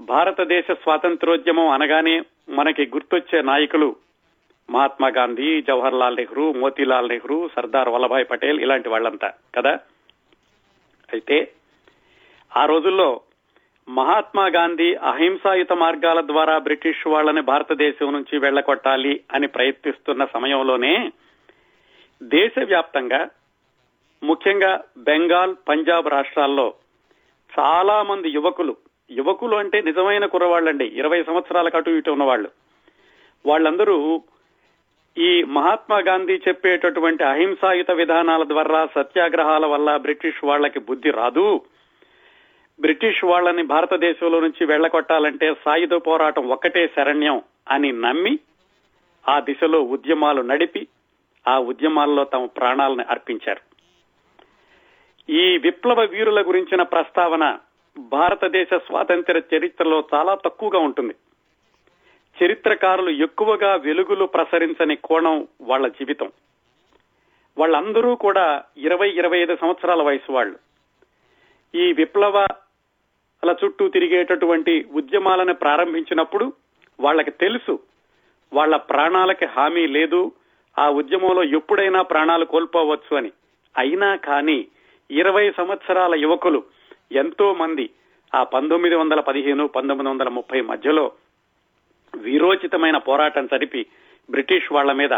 [0.00, 2.16] భారతదేశ స్వాతంత్రోద్యమం అనగానే
[2.50, 3.88] మనకి గుర్తొచ్చే నాయకులు
[4.68, 9.72] మహాత్మా గాంధీ జవహర్ లాల్ నెహ్రూ మోతీలాల్ నెహ్రూ సర్దార్ వల్లభాయ్ పటేల్ ఇలాంటి వాళ్ళంతా కదా?
[11.08, 11.38] అయితే
[12.52, 13.08] ఆ రోజుల్లో
[13.88, 20.94] మహాత్మా గాంధీ అహింసాయుత మార్గాల ద్వారా బ్రిటిష్ వాళ్ళని భారతదేశం నుంచి వెళ్ళగొట్టాలి అని ప్రయత్నిస్తున్న సమయంలోనే
[22.20, 23.20] దేశవ్యాప్తంగా
[24.22, 24.72] ముఖ్యంగా
[25.02, 26.68] బెంగాల్ పంజాబ్ రాష్ట్రాల్లో
[27.52, 28.74] చాలా మంది యువకులు
[29.10, 30.84] యువకులు అంటే నిజమైన కుర్రవాళ్ళండి.
[30.84, 32.50] ఇరవై సంవత్సరాలకు అటు ఇటు ఉన్నవాళ్ళు.
[33.46, 34.22] వాళ్ళందరూ
[35.18, 41.60] ఈ మహాత్మా గాంధీ చెప్పేటటువంటి అహింసాయుత విధానాల ద్వారా సత్యాగ్రహాల వల్ల బ్రిటిష్ వాళ్ళకి బుద్ధి రాదు.
[42.80, 48.38] బ్రిటిష్ వాళ్ళని భారతదేశంలో నుంచి వెళ్ళకొట్టాలంటే సాయుధ పోరాటం ఒక్కటే శరణ్యం అని నమ్మి
[49.28, 50.86] ఆ దిశలో ఉద్యమాలు నడిపి
[51.48, 53.68] ఆ ఉద్యమాల్లో తమ ప్రాణాలను అర్పించారు.
[55.32, 57.58] ఈ విప్లవ వీరుల గురించిన ప్రస్తావన
[57.98, 61.14] భారతదేశ స్వాతంత్ర చరిత్రలో చాలా తక్కువగా ఉంటుంది.
[62.44, 66.32] చరిత్రకారులు ఎక్కువగా వెలుగులు ప్రసరించని కోణం వాళ్ళ జీవితం.
[67.58, 70.58] వాళ్ళందరూ కూడా ఇరవై ఇరవై ఐదు సంవత్సరాల వయసు వాళ్ళు.
[71.74, 72.46] ఈ విప్లవ
[73.42, 76.52] అలా చుట్టూ తిరిగేటటువంటి ఉద్యమాలను ప్రారంభించినప్పుడు
[77.00, 77.78] వాళ్ళకి తెలుసు
[78.52, 80.32] వాళ్ళ ప్రాణాలకి హామీ లేదు
[80.78, 83.32] ఆ ఉద్యమంలో ఎప్పుడైనా ప్రాణాలు కోల్పోవచ్చు అని.
[83.76, 84.68] అయినా కానీ
[85.10, 86.77] ఇరవై సంవత్సరాల యువకులు
[87.12, 87.90] ఎంతో మంది
[88.34, 91.12] ఆ పంతొమ్మిది వందల పదిహేను పంతొమ్మిది వందల ముప్పై మధ్యలో
[92.14, 93.86] వీరోచితమైన పోరాటం జరిపి
[94.30, 95.12] బ్రిటిష్ వాళ్ళ మీద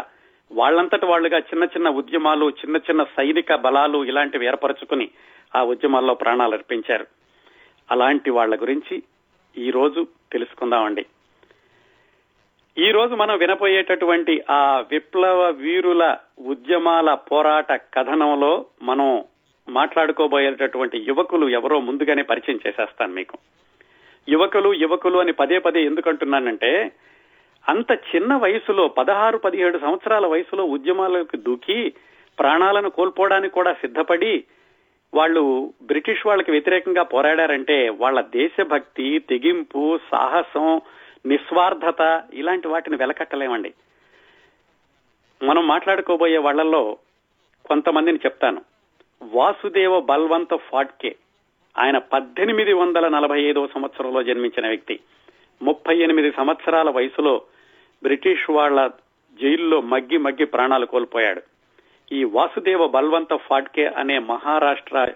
[0.52, 5.10] వాళ్ళంతటి వాళ్ళుగా చిన్న చిన్న ఉద్యమాలు చిన్న చిన్న సైనిక బలాలు ఇలాంటివి ఏర్పరచుకుని
[5.56, 7.06] ఆ ఉద్యమాల్లో ప్రాణాలు అర్పించారు.
[7.90, 9.02] అలాంటి వాళ్ళ గురించి
[9.56, 11.06] ఈ రోజు తెలుసుకుందామండి.
[12.78, 19.24] ఈ రోజు మనం వినపోయేటటువంటి ఆ విప్లవ వీరుల ఉద్యమాల పోరాట కథనంలో మనం
[19.68, 23.38] మాట్లాడుకోబోయేటటువంటి యువకులు ఎవరో ముందుగానే పరిచయం చేసేస్తాను మీకు.
[24.28, 26.92] యువకులు యువకులు అని పదే పదే ఎందుకంటున్నానంటే
[27.68, 31.92] అంత చిన్న వయసులో పదహారు పదిహేడు సంవత్సరాల వయసులో ఉద్యమాలకు దూకి
[32.38, 34.44] ప్రాణాలను కోల్పోవడానికి కూడా సిద్ధపడి
[35.14, 40.80] వాళ్ళు బ్రిటిష్ వాళ్ళకి వ్యతిరేకంగా పోరాడారంటే వాళ్ళ దేశభక్తి తెగింపు సాహసం
[41.26, 43.74] నిస్వార్థత ఇలాంటి వాటిని వెలకట్టలేమండి.
[45.42, 46.98] మనం మాట్లాడుకోబోయే వాళ్ళల్లో
[47.64, 48.69] కొంతమందిని చెప్తాను.
[49.22, 51.14] వాసుదేవ బల్వంత ఫాట్కే.
[51.78, 55.00] ఆయన పద్దెనిమిది వందల నలభై ఐదవ సంవత్సరంలో జన్మించిన వ్యక్తి.
[55.62, 57.42] ముప్పై ఎనిమిది సంవత్సరాల వయసులో
[58.02, 58.90] బ్రిటిష్ వాళ్ళ
[59.42, 61.42] జైల్లో మగ్గి మగ్గి ప్రాణాలు కోల్పోయాడు.
[62.12, 65.12] ఈ వాసుదేవ బల్వంత ఫాట్కే అనే మహారాష్ట్ర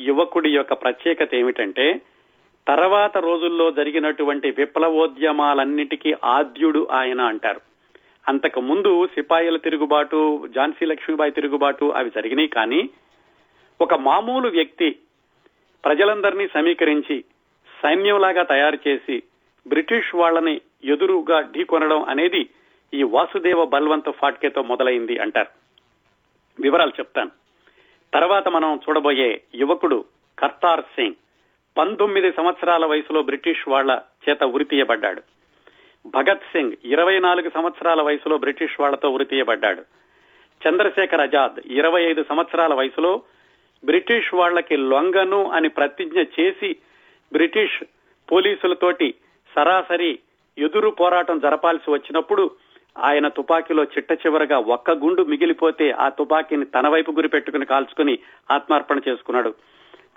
[0.00, 2.00] యువకుడి యొక్క ప్రత్యేకత ఏమిటంటే
[2.68, 7.60] తర్వాత రోజుల్లో జరిగినటువంటి విప్లవోద్యమాలన్నిటికీ ఆద్యుడు ఆయన అంటారు.
[8.28, 12.90] అంతకు ముందు సిపాయిల తిరుగుబాటు ఝాన్సీ లక్ష్మీబాయి తిరుగుబాటు అవి జరిగినాయి కానీ
[13.80, 14.98] ఒక మామూలు వ్యక్తి
[15.84, 17.24] ప్రజలందరినీ సమీకరించి
[17.82, 19.22] సైన్యంలాగా తయారు చేసి
[19.68, 22.48] బ్రిటిష్ వాళ్ళని ఎదురుగా ఢీకొనడం అనేది
[22.94, 25.48] ఈ వాసుదేవ బల్వంత్ ఫాట్కేతో మొదలైంది అంటారు.
[26.62, 27.30] వివరాలు చెప్తాను.
[28.14, 30.04] తర్వాత మనం చూడబోయే యువకుడు
[30.38, 31.14] కర్తార్ సింగ్.
[31.78, 35.22] పంతొమ్మిది సంవత్సరాల వయసులో బ్రిటిష్ వాళ్ళ చేత ఉరితీయబడ్డాడు
[36.06, 39.82] భగత్ సింగ్ ఇరవై నాలుగు సంవత్సరాల వయసులో బ్రిటిష్ వాళ్ళతో ఉరితీయబడ్డాడు
[40.68, 43.22] చంద్రశేఖర్ ఆజాద్ ఇరవై ఐదు సంవత్సరాల వయసులో
[43.84, 46.76] బ్రిటిష్ వాళ్ళకి లొంగను అని ప్రతిజ్ఞ చేసి
[47.32, 47.84] బ్రిటిష్
[48.32, 49.14] పోలీసులతోటి
[49.56, 50.18] సరాసరి
[50.58, 52.50] ఎదురు పోరాటం జరపాల్సి వచ్చినప్పుడు
[52.98, 58.18] ఆయన తుపాకీలో చిట్ట చివరగా ఒక్క గుండు మిగిలిపోతే ఆ తుపాకీని తన వైపు గురి పెట్టుకుని కాల్చుకుని
[58.50, 59.54] ఆత్మార్పణ చేసుకున్నాడు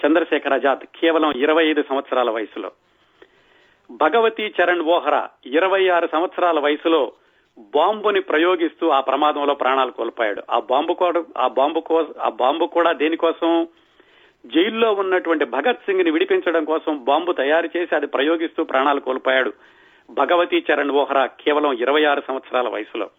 [0.05, 2.71] చంద్రశేఖర్ ఆజాద్ కేవలం ఇరవై ఐదు సంవత్సరాల వయసులో.
[3.91, 7.11] భగవతి చరణ్ వోహరా ఇరవై ఆరు సంవత్సరాల వయసులో
[7.57, 10.43] బాంబుని ప్రయోగిస్తూ ఆ ప్రమాదంలో ప్రాణాలు కోల్పోయాడు.
[10.49, 10.97] ఆ బాంబు
[11.37, 11.83] ఆ బాంబు
[12.19, 13.67] ఆ బాంబు కూడా దేనికోసం?
[14.45, 19.53] జైల్లో ఉన్నటువంటి భగత్ సింగ్ని విడిపించడం కోసం బాంబు తయారు చేసి అది ప్రయోగిస్తూ ప్రాణాలు కోల్పోయాడు
[20.11, 23.09] భగవతి చరణ్ వోహరా కేవలం ఇరవై ఆరు సంవత్సరాల వయసులో.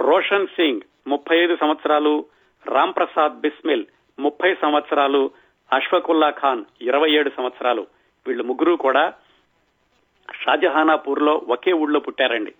[0.00, 2.24] రోషన్ సింగ్ ముప్పై ఐదు సంవత్సరాలు
[2.66, 3.84] రామ్ ప్రసాద్ బిస్మిల్
[4.18, 5.30] ముప్పై సంవత్సరాలు
[5.72, 7.86] అష్ఫకుల్లా ఖాన్ ఇరవై ఏడు సంవత్సరాలు.
[8.26, 9.12] వీళ్ళు ముగ్గురు కూడా
[10.34, 12.54] షాజహానాపూర్లో ఒకే ఊళ్ళో పుట్టారండి.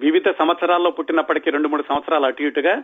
[0.00, 2.82] వివిధ సంవత్సరాల్లో పుట్టినప్పటికీ రెండు మూడు సంవత్సరాలు అటు ఇటుగా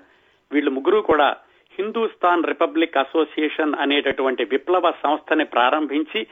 [0.52, 1.36] వీళ్ళు ముగ్గురు కూడా
[1.78, 6.26] హిందూస్థాన్ రిపబ్లిక్ అసోసియేషన్ అనేటటువంటి విప్లవ సంస్థని ప్రారంభించి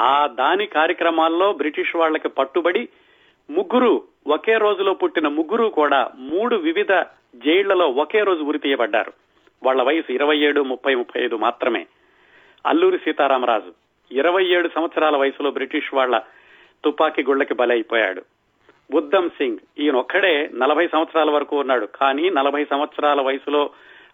[0.00, 2.88] ఆ దాని కార్యక్రమాల్లో బ్రిటిష్ వాళ్ళకి పట్టుబడి
[3.50, 6.92] ముగ్గురు ఒకే రోజులో పుట్టిన ముగ్గురు కూడా మూడు వివిధ
[7.34, 9.12] జైళ్ళలో ఒకే రోజు ఉరి తీయబడ్డారు.
[9.62, 11.86] వాళ్ళ వయసు ఇరవై ఏడు ముప్పై ముప్పై ఐదు మాత్రమే.
[12.66, 13.72] అల్లూరి సీతారామరాజు
[14.14, 16.22] ఇరవై ఏడు సంవత్సరాల వయసులో బ్రిటిష్ వాళ్ళ
[16.84, 18.22] తుపాకీ గుళ్ళకి బలైపోయాడు.
[18.92, 19.58] ఉద్దమ్ సింగ్.
[19.78, 21.86] ఈయన ఒక్కడే నలభై సంవత్సరాల వరకు ఉన్నాడు.
[21.86, 23.70] కానీ నలభై సంవత్సరాల వయసులో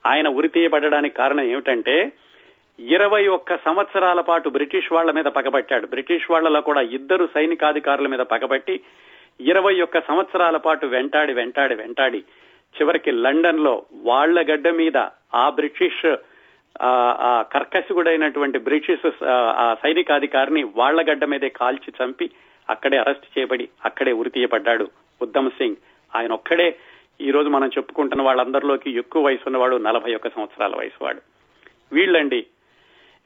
[0.06, 2.12] ఆయన ఉరి తీయబడడానికి కారణం ఏమిటంటే
[2.78, 5.87] ఇరవై ఒక్క సంవత్సరాల పాటు బ్రిటిష్ వాళ్ళ మీద పగబట్టాడు.
[5.87, 8.81] బ్రిటిష్ వాళ్ళలో కూడా ఇద్దరు సైనికాధికారుల మీద పగబట్టి
[9.40, 12.25] ఇరవై ఒక్క సంవత్సరాల పాటు వెంటాడి వెంటాడి వెంటాడి
[12.81, 14.99] చివరికి లండన్లో వాళ్ళ గడ్డ మీద
[15.34, 16.06] ఆ బ్రిటిష్
[16.81, 17.44] ఆ
[18.58, 22.31] బ్రిటిష్ ఆ సైనికాధికారిని వాళ్ళ గడ్డ మీదే కాల్చి చంపి
[22.70, 24.90] అక్కడే అరెస్ట్ చేయబడి అక్కడే ఉరి తీయబడ్డాడు.
[25.22, 25.76] ఉద్దమ్ సింగ్
[26.17, 26.78] ఆయన ఒక్కడే
[27.20, 31.20] ఈ రోజు మనం చెప్పుకుంటున్న వాళ్ళందరిలోకి ఎక్కువ వయసు ఉన్నవాడు నలభై ఒక్క సంవత్సరాల వయసు వాడు
[31.93, 32.46] వీళ్ళండి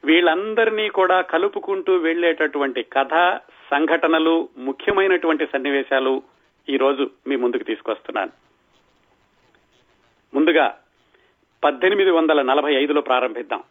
[0.05, 3.39] వీళ్ళందరినీ కూడా కలుపుకుంటూ వెళ్ళేటటువంటి కథ
[3.71, 6.23] సంఘటనలు ముఖ్యమైనటువంటి సన్నివేశాలు
[6.69, 8.31] ఈ రోజు మీ ముందుకు తీసుకొస్తున్నాను.
[10.33, 10.77] ముందుగా
[11.63, 13.63] పద్దెనిమిది వందల నలభై ఐదులో ప్రారంభిద్దాం.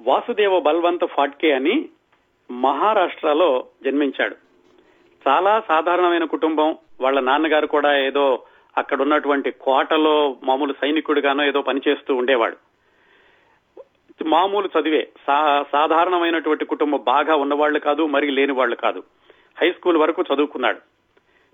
[0.00, 1.88] వాసుదేవ బల్వంత్ ఫాట్కే అని
[2.50, 4.49] మహారాష్ట్రలో జన్మించాడు.
[5.28, 6.76] చాలా సాధారణమైన కుటుంబం.
[7.00, 8.42] వాళ్ళ నాన్నగారు కూడా ఏదో
[8.78, 12.56] అక్కడ ఉన్నటువంటి కోటలో మామూలు సైనికుడిగానో ఏదో పనిచేస్తూ ఉండేవాడు.
[14.24, 15.08] మామూలు చదివే
[15.72, 19.02] సాధారణమైనటువంటి కుటుంబం బాగా ఉన్నవాళ్ళు కాదు మరి లేని వాళ్ళు కాదు.
[19.60, 20.78] హై స్కూల్ వరకు చదువుకున్నాడు.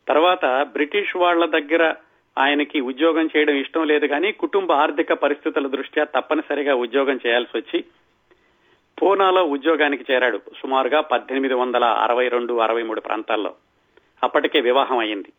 [0.09, 1.95] తర్వాత బ్రిటిష్ వాళ్ళ దగ్గర
[2.39, 7.85] ఆయనకి ఉద్యోగం చేయడం ఇష్టం లేదు కానీ కుటుంబ ఆర్థిక పరిస్థితుల దృష్ట్యా తప్పనిసరిగా ఉద్యోగం చేయాల్సి వచ్చి
[9.03, 13.55] పూనాలో ఉద్యోగానికి చేరాడు సుమారుగా పద్దెనిమిది వందల అరవై రెండు అరవై మూడు ప్రాంతాల్లో.
[14.23, 15.33] అప్పటికే వివాహం అయింది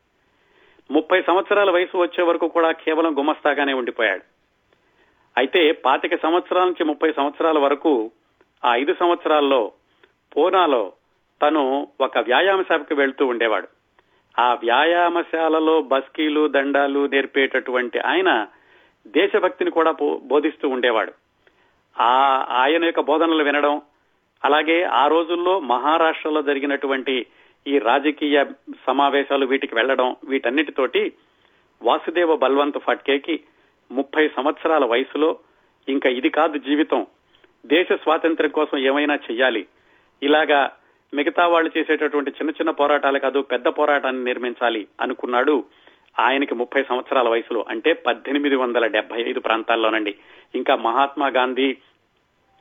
[0.92, 4.22] ముప్పై సంవత్సరాల వయసు వచ్చే వరకు కూడా కేవలం గుమస్తాగానే ఉండిపోయాడు.
[5.38, 8.12] అయితే పాతిక సంవత్సరాల నుంచి ముప్పై సంవత్సరాల వరకు
[8.66, 9.72] ఆ ఐదు సంవత్సరాల్లో
[10.38, 10.94] పూనాలో
[11.42, 13.68] తను ఒక వ్యాయామశాలకు వెళ్తూ ఉండేవాడు.
[14.40, 18.48] ఆ వ్యాయామశాలలో బస్కీలు దండాలు నేర్పేటటువంటి ఆయన
[19.08, 19.92] దేశభక్తిని కూడా
[20.24, 21.27] బోధిస్తూ ఉండేవాడు.
[22.00, 23.82] ఆ ఆయన యొక్క బోధనలు వినడం
[24.44, 27.26] అలాగే ఆ రోజుల్లో మహారాష్ట్రలో జరిగినటువంటి
[27.68, 28.46] ఈ రాజకీయ
[28.88, 31.14] సమావేశాలు వీటికి వెళ్ళడం వీటన్నిటితోటి
[31.82, 33.44] వాసుదేవ బల్వంత్ ఫట్కేకి
[33.92, 35.40] ముప్పై సంవత్సరాల వయసులో
[35.90, 37.08] ఇంకా ఇది కాదు జీవితం.
[37.66, 39.68] దేశ స్వాతంత్ర్యం కోసం ఏమైనా చెయ్యాలి.
[40.24, 40.72] ఇలాగా
[41.14, 45.64] మిగతా వాళ్ళు చేసేటటువంటి చిన్న చిన్న పోరాటాలు కాదు పెద్ద పోరాటాన్ని నిర్మించాలి అనుకున్నాడు
[46.20, 50.16] ఆయనకి ముప్పై సంవత్సరాల వయసులో అంటే పద్దెనిమిది వందల డెబ్బై ఐదు ప్రాంతాల్లోనండి.
[50.56, 51.78] ఇంకా మహాత్మా గాంధీ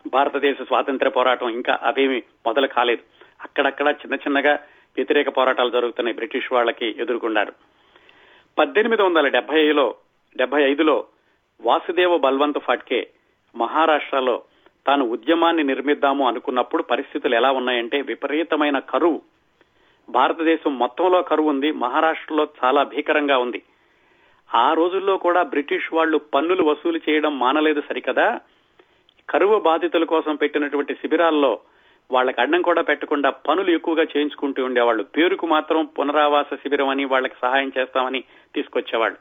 [0.07, 3.03] భారతదేశ స్వాతంత్ర పోరాటం ఇంకా అవేమి మొదలు కాలేదు.
[3.43, 4.55] అక్కడక్కడ చిన్న చిన్నగా
[4.97, 7.53] వ్యతిరేక పోరాటాలు జరుగుతున్నాయి బ్రిటిష్ వాళ్ళకి ఎదుర్కొన్నారు
[8.59, 9.95] పద్దెనిమిది వందల డెబ్బై ఐదులో
[10.37, 11.07] డెబ్బై ఐదులో
[11.61, 13.01] వాసుదేవ బల్వంత్ ఫాట్కే
[13.57, 14.43] మహారాష్ట్రలో
[14.87, 19.23] తాను ఉద్యమాన్ని నిర్మిద్దాము అనుకున్నప్పుడు పరిస్థితులు ఎలా ఉన్నాయంటే విపరీతమైన కరువు
[20.09, 23.63] భారతదేశం మొత్తంలో కరువు ఉంది మహారాష్ట్రలో చాలా భీకరంగా ఉంది.
[24.55, 28.41] ఆ రోజుల్లో కూడా బ్రిటిష్ వాళ్ళు పన్నులు వసూలు చేయడం మానలేదు సరికదా?
[29.31, 31.59] కరువు బాధితుల కోసం పెట్టినటువంటి శిబిరాల్లో
[32.11, 35.03] వాళ్ళకి అడ్డం కూడా పెట్టకుండా పనులు ఎక్కువగా చేయించుకుంటూ ఉండేవాళ్ళు.
[35.03, 38.25] పేరుకు మాత్రం పునరావాస శిబిరం అని వాళ్ళకి సహాయం చేస్తామని
[38.55, 39.19] తీసుకొచ్చేవాళ్ళు.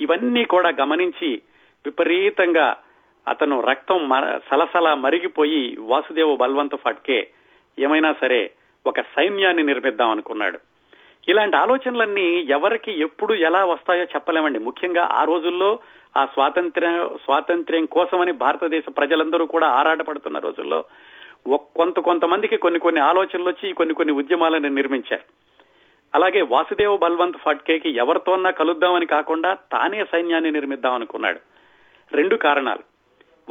[0.00, 1.42] ఇవన్నీ కూడా గమనించి
[1.86, 2.76] విపరీతంగా
[3.28, 4.10] అతను రక్తం
[4.50, 7.28] సలసల మరిగిపోయి వాసుదేవ బల్వంత్ ఫట్కే
[7.78, 8.50] ఏమైనా సరే
[8.86, 10.58] ఒక సైన్యాన్ని నిర్మిద్దాం అనుకున్నాడు.
[11.28, 14.58] ఇలాంటి ఆలోచనలన్నీ ఎవరికి ఎప్పుడు ఎలా వస్తాయో చెప్పలేమండి.
[14.58, 15.78] ముఖ్యంగా ఆ రోజుల్లో
[16.16, 20.84] ఆ స్వాతంత్ర్యం స్వాతంత్ర్యం కోసమని భారతదేశ ప్రజలందరూ కూడా ఆరాటపడుతున్న రోజుల్లో
[21.76, 25.22] కొంత కొంతమందికి కొన్ని కొన్ని ఆలోచనలు వచ్చి కొన్ని కొన్ని ఉద్యమాలను నిర్మించారు.
[26.14, 31.40] అలాగే వాసుదేవ బల్వంత్ ఫట్కేకి ఎవరితోన్నా కలుద్దామని కాకుండా తానే సైన్యాన్ని నిర్మిద్దాం అనుకున్నాడు.
[32.12, 32.82] రెండు కారణాలు.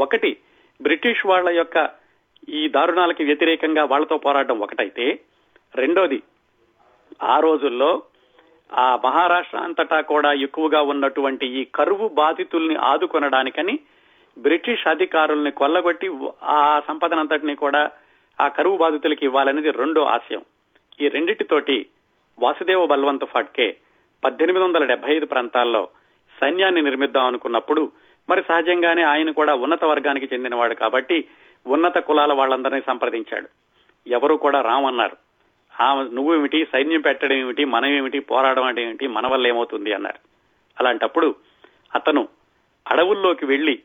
[0.02, 0.38] ఒకటి
[0.82, 2.03] బ్రిటిష్ వాళ్ళ యొక్క
[2.48, 5.06] ఈ దారుణాలకి వ్యతిరేకంగా వాళ్ళతో పోరాడడం ఒకటైతే
[5.76, 6.20] రెండోది
[7.26, 7.92] ఆ రోజుల్లో
[8.70, 13.76] ఆ మహారాష్ట్ర అంతటా కూడా ఎక్కువగా ఉన్నటువంటి ఈ కరువు బాధితుల్ని ఆదుకొనడానికని
[14.38, 16.08] బ్రిటిష్ అధికారుల్ని కొల్లగొట్టి
[16.54, 17.82] ఆ సంపదనంతటిని కూడా
[18.40, 20.44] ఆ కరువు బాధితులకి ఇవ్వాలనేది రెండో ఆశయం.
[21.00, 21.78] ఈ రెండిటితోటి
[22.38, 23.68] వాసుదేవ బల్వంత్ ఫాట్కే
[24.24, 25.82] పద్దెనిమిది వందల డెబ్బై ఐదు ప్రాంతాల్లో
[26.36, 27.82] సైన్యాన్ని నిర్మిద్దాం అనుకున్నప్పుడు
[28.30, 31.18] మరి సహజంగానే ఆయన కూడా ఉన్నత వర్గానికి చెందినవాడు కాబట్టి
[31.68, 33.48] ఉన్నత కులాల వాళ్ళందరినీ సంప్రదించాడు.
[34.08, 35.18] ఎవరు కూడా రామన్నారు
[35.82, 36.68] ఆ నువ్వేమిటి?
[36.72, 37.66] సైన్యం పెట్టడం ఏమిటి?
[37.66, 38.20] మనం ఏమిటి?
[38.20, 39.08] పోరాడడం అంటే ఏమిటి?
[39.08, 40.20] మన వల్ల ఏమవుతుంది అన్నారు.
[40.80, 41.36] అలాంటప్పుడు
[41.96, 42.28] అతను
[42.92, 43.80] అడవుల్లోకి వెళ్ళి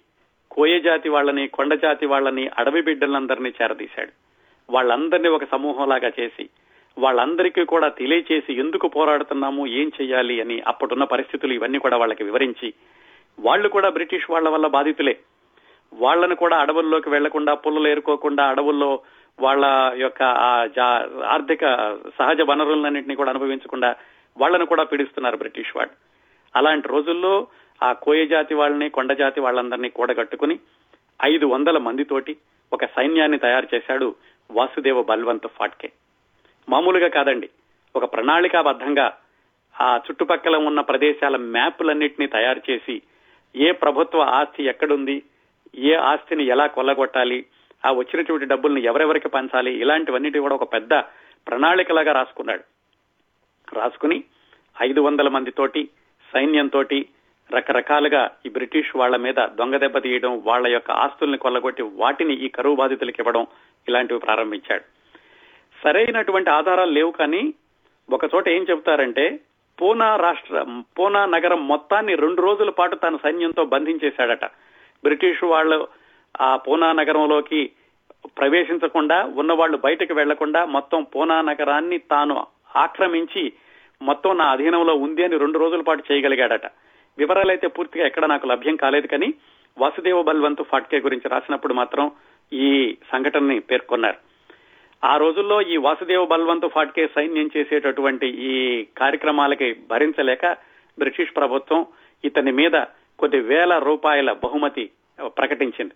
[0.50, 4.12] కోయ జాతి వాళ్ళని కొండ జాతి వాళ్ళని అడవి బిడ్డలందరినీ చేరదీశాడు.
[4.70, 6.48] వాళ్ళందరినీ ఒక సమూహంలాగా చేసి
[6.98, 9.66] వాళ్ళందరికీ కూడా తెలియచేసి ఎందుకు పోరాడుతున్నాము?
[9.66, 12.72] ఏం చేయాలి అని అప్పుడున్న పరిస్థితులు ఇవన్నీ కూడా వాళ్ళకి వివరించి
[13.40, 15.16] వాళ్ళు కూడా బ్రిటిష్ వాళ్ళ వల్ల బాధితులే.
[15.92, 19.00] వాళ్ళను కూడా అడవుల్లోకి వెళ్ళకుండా పుల్లలు ఏరుకోకుండా అడవుల్లో
[19.40, 20.22] వాళ్ళ యొక్క
[21.22, 21.60] ఆర్థిక
[22.18, 23.96] సహజ వనరులన్నింటినీ కూడా అనుభవించకుండా
[24.38, 25.94] వాళ్ళను కూడా పీడిస్తున్నారు బ్రిటిష్ వాళ్ళు.
[26.56, 27.46] అలాంటి రోజుల్లో
[27.82, 30.58] ఆ కోయ జాతి వాళ్ళని కొండ జాతి వాళ్ళందరినీ కూడగట్టుకుని
[31.24, 32.36] ఐదు వందల మందితోటి
[32.72, 34.14] ఒక సైన్యాన్ని తయారు చేశాడు
[34.50, 35.90] వాసుదేవ బల్వంత్ ఫాట్కే.
[36.68, 37.48] మామూలుగా కాదండి.
[37.96, 39.16] ఒక ప్రణాళికాబద్ధంగా
[39.80, 43.02] ఆ చుట్టుపక్కల ఉన్న ప్రదేశాల మ్యాపులన్నింటినీ తయారు చేసి
[43.56, 45.22] ఏ ప్రభుత్వ ఆస్తి ఎక్కడుంది
[45.74, 47.46] ఏ ఆస్తిని ఎలా కొల్లగొట్టాలి
[47.86, 50.94] ఆ వచ్చినటువంటి డబ్బుల్ని ఎవరెవరికి పంచాలి ఇలాంటివన్నిటి కూడా ఒక పెద్ద
[51.48, 52.62] ప్రణాళికలాగా రాసుకున్నాడు.
[53.74, 54.24] రాసుకుని
[54.82, 55.88] ఐదు వందల మందితోటి
[56.32, 56.82] సైన్యంతో
[57.52, 62.76] రకరకాలుగా ఈ బ్రిటిష్ వాళ్ళ మీద దొంగ దెబ్బ తీయడం వాళ్ళ యొక్క ఆస్తుల్ని కొల్లగొట్టి వాటిని ఈ కరువు
[62.76, 63.46] బాధితులకు ఇవ్వడం
[63.88, 64.82] ఇలాంటివి ప్రారంభించాడు.
[65.84, 67.54] సరైనటువంటి ఆధారాలు లేవు కానీ
[68.12, 69.40] ఒక చోట ఏం చెబుతారంటే
[69.82, 70.64] పూనా రాష్ట్ర
[70.98, 74.44] పూనా నగరం మొత్తాన్ని రెండు రోజుల పాటు తన సైన్యంతో బంధించేశాడట.
[75.04, 75.88] బ్రిటిష్ వాళ్ళు
[76.40, 77.70] ఆ పూనా నగరంలోకి
[78.38, 83.52] ప్రవేశించకుండా ఉన్నవాళ్ళు బయటకు వెళ్ళకుండా మొత్తం పూనా నగరాన్ని తాను ఆక్రమించి
[84.02, 86.66] మొత్తం నా అధీనంలో ఉంది అని రెండు రోజుల పాటు చేయగలిగాడట.
[87.18, 89.34] వివరాలైతే పూర్తిగా ఎక్కడ నాకు లభ్యం కాలేదు కానీ
[89.78, 92.10] వాసుదేవ బల్వంత్ ఫాట్కే గురించి రాసినప్పుడు మాత్రం
[92.52, 94.16] ఈ సంఘటనని పేర్కొన్నారు.
[95.04, 100.46] ఆ రోజుల్లో ఈ వాసుదేవ బల్వంత్ ఫాట్కే సైన్యం చేసేటటువంటి ఈ కార్యక్రమాలకి భరించలేక
[100.98, 101.86] బ్రిటిష్ ప్రభుత్వం
[102.24, 102.76] ఇతని మీద
[103.18, 104.90] కొద్ది వేల రూపాయల బహుమతి
[105.26, 105.94] ప్రకటించింది.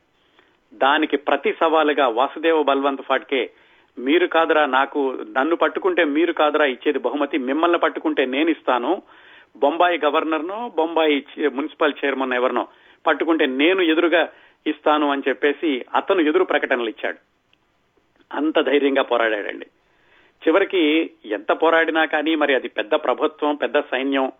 [0.75, 3.50] దానికి ప్రతి సవాలుగా వాసుదేవ బల్వంత్ ఫాట్కే
[3.99, 9.02] మీరు కాదురా నాకు నన్ను పట్టుకుంటే మీరు కాదురా ఇచ్చేది బహుమతి మిమ్మల్ని పట్టుకుంటే నేను ఇస్తాను.
[9.57, 11.17] బొంబాయి గవర్నర్నో బొంబాయి
[11.49, 12.69] మున్సిపల్ చైర్మన్ ఎవరినో
[13.07, 14.29] పట్టుకుంటే నేను ఎదురుగా
[14.67, 17.19] ఇస్తాను అని చెప్పేసి అతను ఎదురు ప్రకటనలు ఇచ్చాడు.
[18.33, 19.67] అంత ధైర్యంగా పోరాడాడండి.
[20.45, 24.33] చివరికి ఎంత పోరాడినా కానీ మరి అది పెద్ద ప్రభుత్వం పెద్ద సైన్యం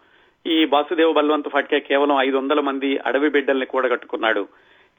[0.47, 4.49] ఈ వాసుదేవ్ బల్వంత్ ఫట్కే కేవలం ఐదు వందల మంది అడవి బిడ్డల్ని కూడగట్టుకున్నాడు.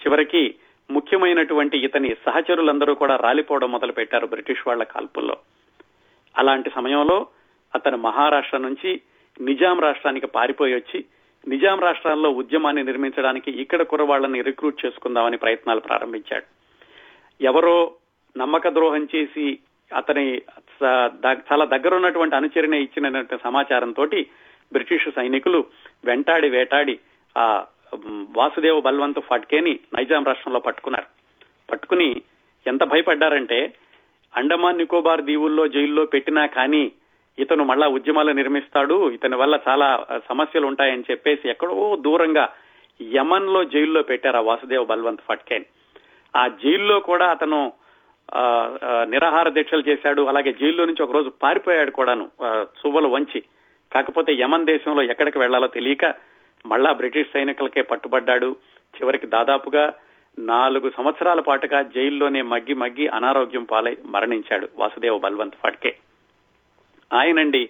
[0.02, 0.56] చివరికి
[0.92, 5.38] ముఖ్యమైనటువంటి ఇతని సహచరులందరూ కూడా రాలిపోవడం మొదలు పెట్టారు బ్రిటిష్ వాళ్ళ కాల్పుల్లో.
[6.38, 7.28] అలాంటి సమయంలో
[7.76, 9.02] అతను మహారాష్ట్ర నుంచి
[9.42, 11.06] నిజాం రాష్ట్రానికి పారిపోయి వచ్చి
[11.48, 16.46] నిజాం రాష్ట్రాల్లో ఉద్యమాన్ని నిర్మించడానికి ఇక్కడ కురవాళ్ళని రిక్రూట్ చేసుకుందామని ప్రయత్నాలు ప్రారంభించాడు.
[17.42, 17.94] ఎవరో
[18.38, 19.60] నమ్మక ద్రోహం చేసి
[19.96, 20.42] అతని
[21.52, 24.08] చాలా దగ్గర ఉన్నటువంటి అనుచరణ ఇచ్చిన సమాచారంతో
[24.74, 25.60] బ్రిటిష్ సైనికులు
[26.06, 26.96] వెంటాడి వేటాడి
[27.38, 27.46] ఆ
[28.38, 31.08] వాసుదేవ బల్వంత్ ఫట్కేని నైజాం రాష్ట్రంలో పట్టుకున్నారు.
[31.72, 32.10] పట్టుకుని
[32.66, 33.60] ఎంత భయపడ్డారంటే
[34.36, 36.84] అండమాన్ నికోబార్ దీవుల్లో జైల్లో పెట్టినా కానీ
[37.40, 39.88] ఇతను మళ్ళా ఉద్యమాలు నిర్మిస్తాడు ఇతని వల్ల చాలా
[40.30, 42.46] సమస్యలు ఉంటాయని చెప్పేసి ఎక్కడో దూరంగా
[43.02, 45.66] యమన్లో జైల్లో పెట్టారు ఆ వాసుదేవ్ బల్వంత్ ఫట్కేన్.
[46.36, 47.60] ఆ జైల్లో కూడా అతను
[49.10, 52.26] నిరాహార దీక్షలు చేశాడు అలాగే జైల్లో నుంచి ఒక రోజు పారిపోయాడు కూడాను
[52.82, 53.42] సువ్వలు వంచి.
[53.94, 56.16] కాకపోతే యమన్ దేశంలో ఎక్కడికి వెళ్ళాలో తెలియక
[56.66, 58.56] మళ్ళా బ్రిటిష్ సైనికులకే పట్టుబడ్డాడు.
[58.98, 59.94] చివరికి దాదాపుగా
[60.40, 65.98] నాలుగు సంవత్సరాల పాటుగా జైల్లోనే మగ్గి మగ్గి అనారోగ్యం పాలై మరణించాడు వాసుదేవ బల్వంత్ ఫట్కే.
[67.14, 67.70] ఆయనండి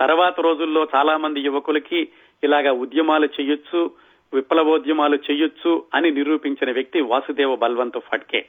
[0.00, 2.08] తర్వాత రోజుల్లో చాలా మంది యువకులకి
[2.44, 3.90] ఇలాగా ఉద్యమాలు చేయొచ్చు
[4.34, 8.46] విప్లవోద్యమాలు చేయొచ్చు అని నిరూపించిన వ్యక్తి వాసుదేవ బల్వంత్ ఫట్కే.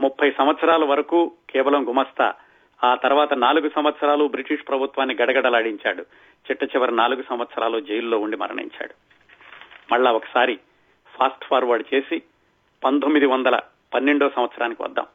[0.00, 2.34] ముప్పై సంవత్సరాల వరకు కేవలం గుమస్తా.
[2.84, 6.02] ఆ తర్వాత నాలుగు సంవత్సరాలు బ్రిటిష్ ప్రభుత్వాన్ని గడగడలాడించాడు.
[6.50, 8.94] చిట్ట చివరి నాలుగు సంవత్సరాలు జైల్లో ఉండి మరణించాడు.
[9.92, 10.58] మళ్ళా ఒకసారి
[11.16, 12.22] ఫాస్ట్ ఫార్వర్డ్ చేసి
[12.84, 13.60] పంతొమ్మిది వందల
[13.94, 15.06] పన్నెండో సంవత్సరానికి వద్దాం.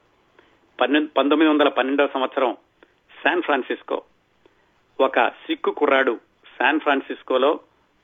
[1.17, 2.57] పంతొమ్మిది వందల పన్నెండో సంవత్సరం
[3.23, 4.01] శాన్ ఫ్రాన్సిస్కో
[5.01, 6.19] ఒక సిక్కు కుర్రాడు
[6.59, 7.59] శాన్ ఫ్రాన్సిస్కోలో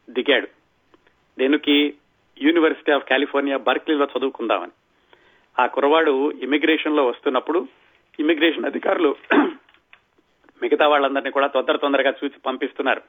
[0.09, 0.47] దిగాడు.
[1.39, 1.93] దేనికి
[2.41, 4.71] యూనివర్సిటీ ఆఫ్ కాలిఫోర్నియా బర్క్లీలో చదువుకుందామని.
[5.59, 7.67] ఆ కుర్రవాడు ఇమిగ్రేషన్లో వస్తున్నప్పుడు
[8.19, 9.15] ఇమిగ్రేషన్ అధికారులు
[10.62, 13.01] మిగతా వాళ్ళందరినీ కూడా తొందర తొందరగా చూసి పంపిస్తున్నారు.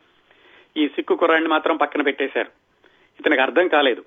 [0.76, 2.50] ఈ సిక్కు కుర్రాన్ని మాత్రం పక్కన పెట్టేశారు.
[3.20, 4.02] ఇతనికి అర్థం కాలేదు.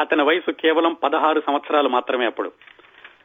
[0.00, 2.52] అతని వయసు కేవలం పదహారు సంవత్సరాలు మాత్రమే అప్పుడు.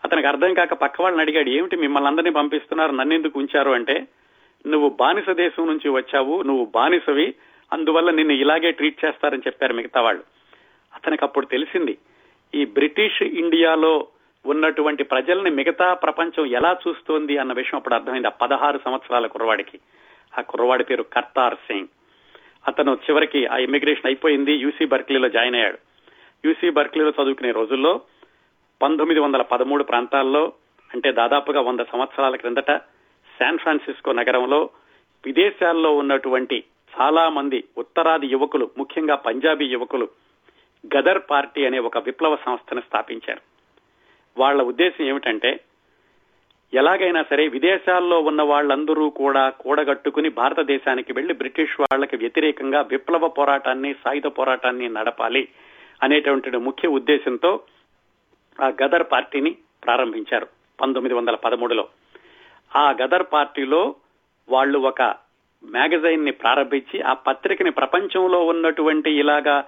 [0.05, 2.91] అతనికి అర్థం కాక పక్క వాళ్ళని అడిగాడు ఏమిటి మిమ్మల్ని అందరినీ పంపిస్తున్నారు?
[2.91, 3.72] నన్నెందుకు ఉంచారు?
[3.72, 4.08] అంటే
[4.67, 7.34] నువ్వు బానిస దేశం నుంచి వచ్చావు నువ్వు బానిసవి
[7.74, 10.24] అందువల్ల నిన్ను ఇలాగే ట్రీట్ చేస్తారని చెప్పారు మిగతా వాళ్ళు.
[10.96, 11.98] అతనికి అప్పుడు తెలిసింది
[12.53, 14.08] ఈ బ్రిటిష్ ఇండియాలో
[14.46, 18.28] ఉన్నటువంటి ప్రజల్ని మిగతా ప్రపంచం ఎలా చూస్తోంది అన్న విషయం అప్పుడు అర్థమైంది.
[18.28, 19.80] ఆ పదహారు సంవత్సరాల కుర్రవాడికి.
[20.38, 21.88] ఆ కుర్రవాడి పేరు కర్తార్ సింగ్.
[22.68, 24.54] అతను చివరికి ఆ ఇమిగ్రేషన్ అయిపోయింది.
[24.54, 25.78] యూసీ బర్క్లీలో జాయిన్ అయ్యాడు.
[26.46, 28.02] యూసీ బర్క్లీలో చదువుకునే రోజుల్లో
[28.82, 30.54] పంతొమ్మిది వందల పదమూడు ప్రాంతాల్లో
[30.94, 32.78] అంటే దాదాపుగా వంద సంవత్సరాల క్రిందట
[33.40, 34.70] శాన్ ఫ్రాన్సిస్కో నగరంలో
[35.25, 36.64] విదేశాల్లో ఉన్నటువంటి
[37.00, 40.10] చాలా మంది ఉత్తరాది యువకులు ముఖ్యంగా పంజాబీ యువకులు
[40.98, 43.54] గదర్ పార్టీ అనే ఒక విప్లవ సంస్థను స్థాపించారు.
[44.38, 45.51] వాళ్ళ ఉద్దేశం ఏమిటంటే
[46.74, 54.27] ఎలాగైనా సరే విదేశాల్లో ఉన్న వాళ్ళందరూ కూడా కూడగట్టుకుని భారతదేశానికి వెళ్ళి బ్రిటిష్ వాళ్ళకి వ్యతిరేకంగా విప్లవ పోరాటాన్ని సాయుధ
[54.27, 55.48] పోరాటాన్ని నడపాలి
[56.01, 57.51] అనేటువంటి ముఖ్య ఉద్దేశంతో
[58.62, 59.51] ఆ గదర్ పార్టీని
[59.84, 60.48] ప్రారంభించారు
[60.82, 61.88] పంతొమ్మిది వందల పదమూడులో.
[62.75, 63.96] ఆ గదర్ పార్టీలో
[64.50, 65.01] వాళ్ళు ఒక
[65.63, 69.63] మ్యాగజైన్ని ప్రారంభించి ఆ పత్రికని ప్రపంచంలో ఉన్నటువంటి ఇలాగా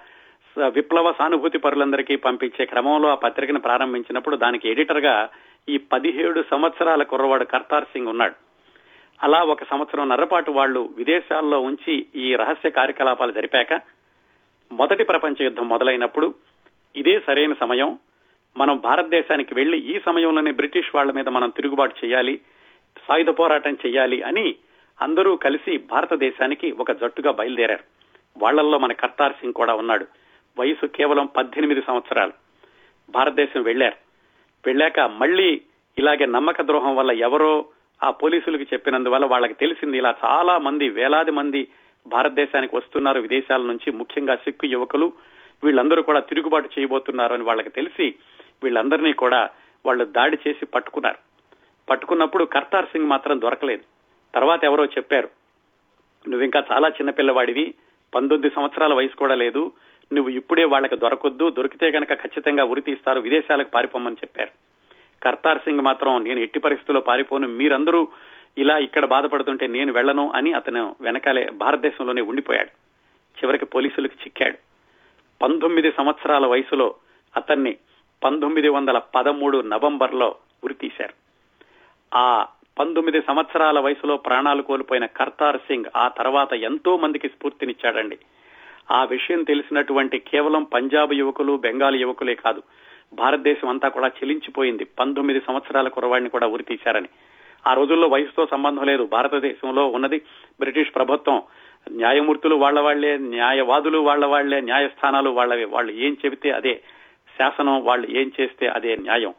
[0.66, 5.30] విప్లవ సానుభూతి పరులందరికీ పంపించే క్రమంలో ఆ పత్రికను ప్రారంభించినప్పుడు దానికి ఎడిటర్గా
[5.70, 8.34] ఈ పదిహేడు సంవత్సరాల కుర్రవాడు కర్తార్ సింగ్ ఉన్నాడు.
[9.24, 13.82] అలా ఒక సంవత్సరం నర్రపాటు వాళ్ళు విదేశాల్లో ఉంచి ఈ రహస్య కార్యకలాపాలు జరిపాక
[14.72, 16.34] మొదటి ప్రపంచ యుద్ధం మొదలైనప్పుడు
[16.96, 18.00] ఇదే సరైన సమయం.
[18.58, 22.42] మనం భారతదేశానికి వెళ్ళి ఈ సమయంలోనే బ్రిటిష్ వాళ్ళ మీద మనం తిరుగుబాటు చేయాలి
[23.08, 24.56] సాయుధ పోరాటం చేయాలి అని
[25.02, 27.84] అందరూ కలిసి భారతదేశానికి ఒక జట్టుగా బయలుదేరారు.
[28.38, 30.08] వాళ్ళల్లో మన కర్తార్ సింగ్ కూడా ఉన్నాడు.
[30.60, 32.32] వయసు కేవలం పద్దెనిమిది సంవత్సరాలు.
[33.10, 33.96] భారతదేశం వెళ్ళారు
[34.66, 35.62] వెళ్ళాక మళ్ళీ
[36.00, 37.66] ఇలాగే నమ్మక ద్రోహం వల్ల ఎవరో
[38.04, 41.68] ఆ పోలీసులకు చెప్పినందువల్ల వాళ్ళకి తెలిసింది ఇలా చాలా మంది వేలాది మంది
[42.08, 45.14] భారతదేశానికి వస్తున్నారు విదేశాల నుంచి ముఖ్యంగా సిక్కు యువకులు.
[45.64, 48.16] వీళ్ళందరూ కూడా తిరుగుబాటు చేయబోతున్నారు అని వాళ్ళకి తెలిసి
[48.64, 49.50] వీళ్ళందరినీ కూడా
[49.86, 51.18] వాళ్ళు దాడి చేసి పట్టుకున్నారు.
[51.90, 53.84] పట్టుకున్నప్పుడు కర్తార్ సింగ్ మాత్రం దొరకలేదు.
[54.36, 55.30] తర్వాత ఎవరో చెప్పారు
[56.28, 57.74] నువ్వు ఇంకా చాలా చిన్నపిల్లవాడివి
[58.16, 59.72] పంతొమ్మిది సంవత్సరాల వయసు కూడా లేదు
[60.14, 64.52] నువ్వు ఇప్పుడే వాళ్ళకి దొరకొద్దు దొరికితే గనక ఖచ్చితంగా ఉరి తీస్తారు విదేశాలకు పారిపోమని చెప్పారు.
[65.24, 68.08] కర్తార్ సింగ్ మాత్రం నేను ఎట్టి పరిస్థితుల్లో పారిపోను మీరందరూ
[68.58, 72.70] ఇలా ఇక్కడ బాధపడుతుంటే నేను వెళ్ళను అని అతను వెనకాలే భారతదేశంలోనే ఉండిపోయాడు.
[73.40, 74.58] చివరికి పోలీసులకు చిక్కాడు.
[75.42, 76.96] పంతొమ్మిది సంవత్సరాల వయసులో
[77.38, 77.78] అతన్ని
[78.24, 81.14] పంతొమ్మిది వందల పదమూడు నవంబర్లో ఉరితీశారు
[82.18, 82.48] ఆ
[82.80, 88.18] పంతొమ్మిది సంవత్సరాల వయసులో ప్రాణాలు కోల్పోయిన కర్తార్ సింగ్ ఆ తర్వాత ఎంతో మందికి స్ఫూర్తినిచ్చాడండి.
[88.91, 92.63] ఆ విషయం తెలిసినటువంటి కేవలం పంజాబ్ యువకులు బెంగాల్ యువకులే కాదు.
[93.13, 94.84] భారతదేశం అంతా కూడా చెలించిపోయింది.
[94.84, 97.08] పంతొమ్మిది సంవత్సరాల కురవాడిని కూడా ఉరి తీశారని
[97.67, 99.06] ఆ రోజుల్లో వయసుతో సంబంధం లేదు.
[99.06, 100.22] భారతదేశంలో ఉన్నది
[100.60, 101.41] బ్రిటిష్ ప్రభుత్వం.
[101.91, 105.65] న్యాయమూర్తులు వాళ్ళ వాళ్ళే న్యాయవాదులు వాళ్ళ వాళ్ళే న్యాయస్థానాలు వాళ్ళవే.
[105.65, 106.82] వాళ్ళు ఏం చెబితే అదే
[107.38, 109.34] శాసనం వాళ్ళు ఏం చేస్తే అదే న్యాయం.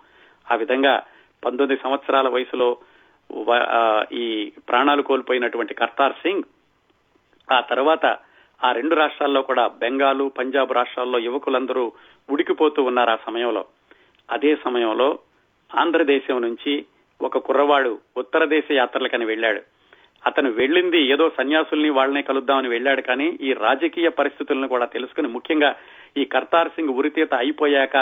[0.52, 1.02] ఆ విధంగా
[1.44, 2.76] పంతొమ్మిది సంవత్సరాల వయసులో
[4.12, 6.42] ఈ ప్రాణాలు కోల్పోయినటువంటి కర్తార్ సింగ్
[7.52, 8.06] ఆ తర్వాత
[8.64, 11.92] ఆ రెండు రాష్ట్రాల్లో కూడా బెంగాలు పంజాబ్ రాష్ట్రాల్లో యువకులందరూ
[12.30, 13.66] ఉడికిపోతూ ఉన్నారు ఆ సమయంలో.
[14.30, 15.18] అదే సమయంలో
[15.74, 16.72] ఆంధ్రదేశం నుంచి
[17.20, 19.60] ఒక కుర్రవాడు ఉత్తర దేశ యాత్రలకని వెళ్ళాడు.
[20.26, 25.70] అతను వెళ్ళింది ఏదో సన్యాసుల్ని వాళ్ళనే కలుద్దామని వెళ్ళాడు కానీ ఈ రాజకీయ పరిస్థితులను కూడా తెలుసుకుని ముఖ్యంగా
[26.16, 27.96] ఈ కర్తార్ సింగ్ ఉరితీత అయిపోయాక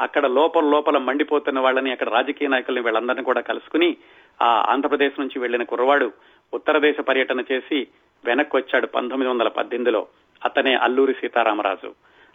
[0.00, 3.96] అక్కడ లోపల లోపల మండిపోతున్న వాళ్ళని అక్కడ రాజకీయ నాయకుల్ని వీళ్ళందరినీ కూడా కలుసుకుని
[4.42, 6.12] ఆ ఆంధ్రప్రదేశ్ నుంచి వెళ్ళిన కుర్రవాడు
[6.52, 7.78] ఉత్తర దేశ పర్యటన చేసి
[8.26, 10.06] వెనక్కి వచ్చాడు పంతొమ్మిది వందల పద్దెనిమిదిలో.
[10.44, 11.94] అతనే అల్లూరి సీతారామరాజు.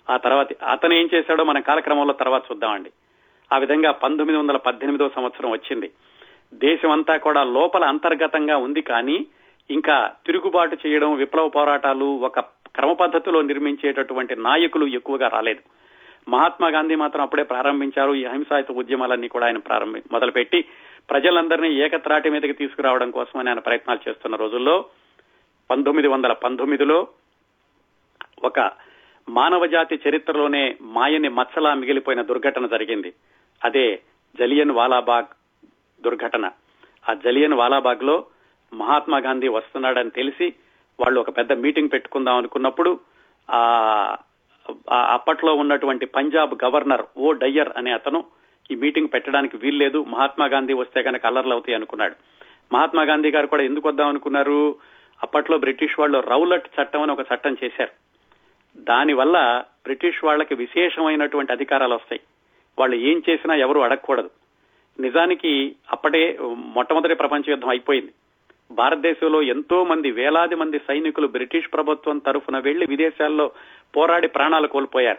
[0.09, 2.91] ఆ తర్వాత అతను ఏం చేశాడో మన కాలక్రమంలో తర్వాత చూద్దామండి.
[3.53, 5.91] ఆ విధంగా పంతొమ్మిది వందల పద్దెనిమిదో సంవత్సరం వచ్చింది.
[6.53, 9.25] దేశం అంతా కూడా లోపల అంతర్గతంగా ఉంది కానీ
[9.71, 15.59] ఇంకా తిరుగుబాటు చేయడం విప్లవ పోరాటాలు ఒక క్రమ పద్ధతిలో నిర్మించేటటువంటి నాయకులు ఎక్కువగా రాలేదు.
[16.29, 18.13] మహాత్మా గాంధీ మాత్రం అప్పుడే ప్రారంభించారు.
[18.13, 20.65] ఈ అహింసాయుత ఉద్యమాలన్నీ కూడా ఆయన ప్రారంభి మొదలుపెట్టి
[21.09, 24.85] ప్రజలందరినీ ఏకత్రాటి మీదకి తీసుకురావడం కోసమని ఆయన ప్రయత్నాలు చేస్తున్న రోజుల్లో
[25.71, 27.07] పంతొమ్మిది వందల పంతొమ్మిదిలో
[28.43, 28.71] ఒక
[29.29, 33.13] మానవ జాతి చరిత్రలోనే మాయని మచ్చలా మిగిలిపోయిన దుర్ఘటన జరిగింది.
[33.65, 34.01] అదే
[34.39, 35.25] జలియన్ వాలాబాగ్
[36.03, 36.51] దుర్ఘటన.
[37.09, 38.25] ఆ జలియన్ వాలాబాగ్లో
[38.73, 40.53] మహాత్మా గాంధీ వస్తున్నాడని తెలిసి
[40.99, 42.99] వాళ్ళు ఒక పెద్ద మీటింగ్ పెట్టుకుందాం అనుకున్నప్పుడు
[43.49, 44.17] ఆ
[44.89, 48.25] అప్పట్లో ఉన్నటువంటి పంజాబ్ గవర్నర్ ఓ డయ్యర్ అనే అతను
[48.71, 50.03] ఈ మీటింగ్ పెట్టడానికి వీల్లేదు.
[50.03, 52.15] మహాత్మా గాంధీ వస్తే కనుక అల్లర్లు అవుతాయి అనుకున్నాడు.
[52.73, 54.75] మహాత్మా గాంధీ గారు కూడా ఎందుకు వద్దాం అనుకున్నారు?
[55.23, 57.91] అప్పట్లో బ్రిటిష్ వాళ్ళు రౌలట్ చట్టం అని ఒక చట్టం చేశారు.
[58.77, 62.21] దానివల్ల బ్రిటిష్ వాళ్ళకి విశేషమైనటువంటి అధికారాలు వస్తాయి.
[62.79, 64.29] వాళ్ళు ఏం చేసినా ఎవరు అడగకూడదు.
[64.99, 68.13] నిజానికి అప్పటే మొట్టమొదటి ప్రపంచ యుద్ధం అయిపోయింది.
[68.71, 73.51] భారతదేశంలో ఎంతో మంది వేలాది మంది సైనికులు బ్రిటిష్ ప్రభుత్వం తరఫున వెళ్ళి విదేశాల్లో
[73.97, 75.17] పోరాడి ప్రాణాలు కోల్పోయారు.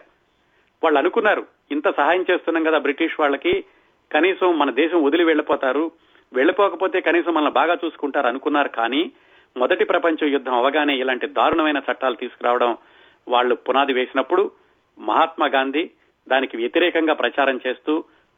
[0.83, 3.63] వాళ్ళు అనుకున్నారు ఇంత సహాయం చేస్తున్నాం కదా బ్రిటిష్ వాళ్ళకి
[4.11, 5.91] కనీసం మన దేశం వదిలి వెళ్ళిపోతారు
[6.33, 9.11] వెళ్ళిపోకపోతే కనీసం మనల్ని బాగా చూసుకుంటారు అనుకున్నారు కానీ
[9.55, 12.71] మొదటి ప్రపంచ యుద్ధం అవగానే ఇలాంటి దారుణమైన చట్టాలు తీసుకురావడం
[13.27, 14.43] వాళ్ళు పునాది వేసినప్పుడు
[14.97, 15.83] మహాత్మా గాంధీ
[16.27, 17.93] దానికి వ్యతిరేకంగా ప్రచారం చేస్తూ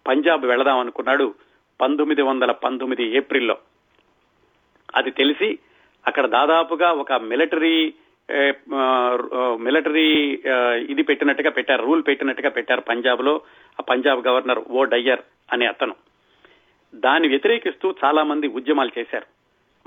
[0.07, 1.27] పంజాబ్ వెళదాం అనుకున్నాడు
[1.79, 3.55] పంతొమ్మిది వందల పంతొమ్మిది ఏప్రిల్లో.
[4.95, 5.49] అది తెలిసి
[6.07, 7.75] అక్కడ దాదాపుగా ఒక మిలిటరీ
[9.65, 10.07] మిలిటరీ
[10.91, 13.33] ఇది పెట్టినట్టుగా పెట్టారు రూల్ పెట్టినట్టుగా పెట్టారు పంజాబ్లో
[13.79, 15.23] ఆ పంజాబ్ గవర్నర్ ఓ డయ్యర్
[15.53, 15.95] అనే అతను.
[16.93, 19.27] దాన్ని వ్యతిరేకిస్తూ చాలా మంది ఉద్యమాలు చేశారు.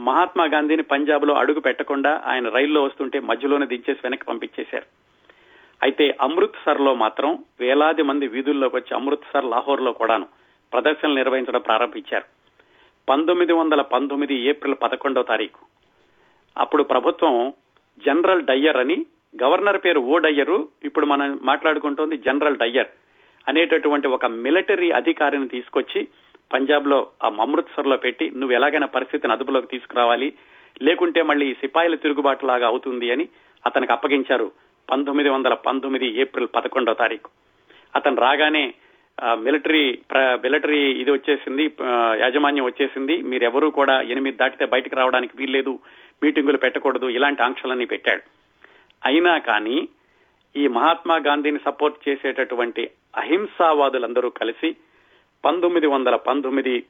[0.00, 4.87] మహాత్మా గాంధీని పంజాబ్లో అడుగు పెట్టకుండా ఆయన రైల్లో వస్తుంటే మధ్యలోనే దించేసి వెనక్కి పంపించేశారు.
[5.82, 10.26] అయితే అమృత్సర్లో మాత్రం వేలాది మంది వీధుల్లోకి వచ్చి అమృత్సర్ లాహోర్లో కూడాను
[10.72, 12.24] ప్రదర్శనలు నిర్వహించడం ప్రారంభించారు.
[13.09, 15.66] పంతొమ్మిది వందల పంతొమ్మిది ఏప్రిల్ పదకొండవ తారీఖు.
[16.59, 17.52] అప్పుడు ప్రభుత్వం
[18.06, 19.06] జనరల్ డయ్యర్ అని
[19.42, 22.87] గవర్నర్ పేరు ఓ డయ్యరు ఇప్పుడు మనం మాట్లాడుకుంటోంది జనరల్ డయ్యర్
[23.48, 26.09] అనేటటువంటి ఒక మిలిటరీ అధికారిని తీసుకొచ్చి
[26.52, 30.28] పంజాబ్లో ఆ అమృత్సర్లో పెట్టి నువ్వు ఎలాగైనా పరిస్థితిని అదుపులోకి తీసుకురావాలి.
[30.82, 33.28] లేకుంటే మళ్ళీ సిపాయిల తిరుగుబాటు లాగా అవుతుంది అని
[33.66, 34.52] అతనికి అప్పగించారు
[34.90, 37.30] పంతొమ్మిది వందల పంతొమ్మిది ఏప్రిల్ పదకొండవ తారీఖు.
[37.96, 38.74] అతను రాగానే
[39.35, 41.64] మిలిటరీ మిలిటరీ ఇది వచ్చేసింది
[42.22, 43.16] యాజమాన్యం వచ్చేసింది.
[43.22, 45.78] మీరెవరూ కూడా ఎనిమిది దాటితే బయటకు రావడానికి వీల్లేదు
[46.22, 48.22] మీటింగులు పెట్టకూడదు ఇలాంటి ఆంక్షలన్నీ పెట్టాడు.
[49.04, 49.88] అయినా కానీ
[50.56, 54.76] ఈ మహాత్మా గాంధీని సపోర్ట్ చేసేటటువంటి అహింసావాదులందరూ కలిసి
[55.46, 56.85] పంతొమ్మిది వందల పంతొమ్మిది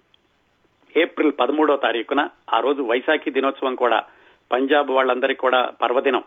[0.97, 4.03] ఏప్రిల్ పదమూడో తారీఖున ఆ రోజు వైశాఖి దినోత్సవం కూడా
[4.53, 6.23] పంజాబ్ వాళ్ళందరికీ కూడా పర్వదినం.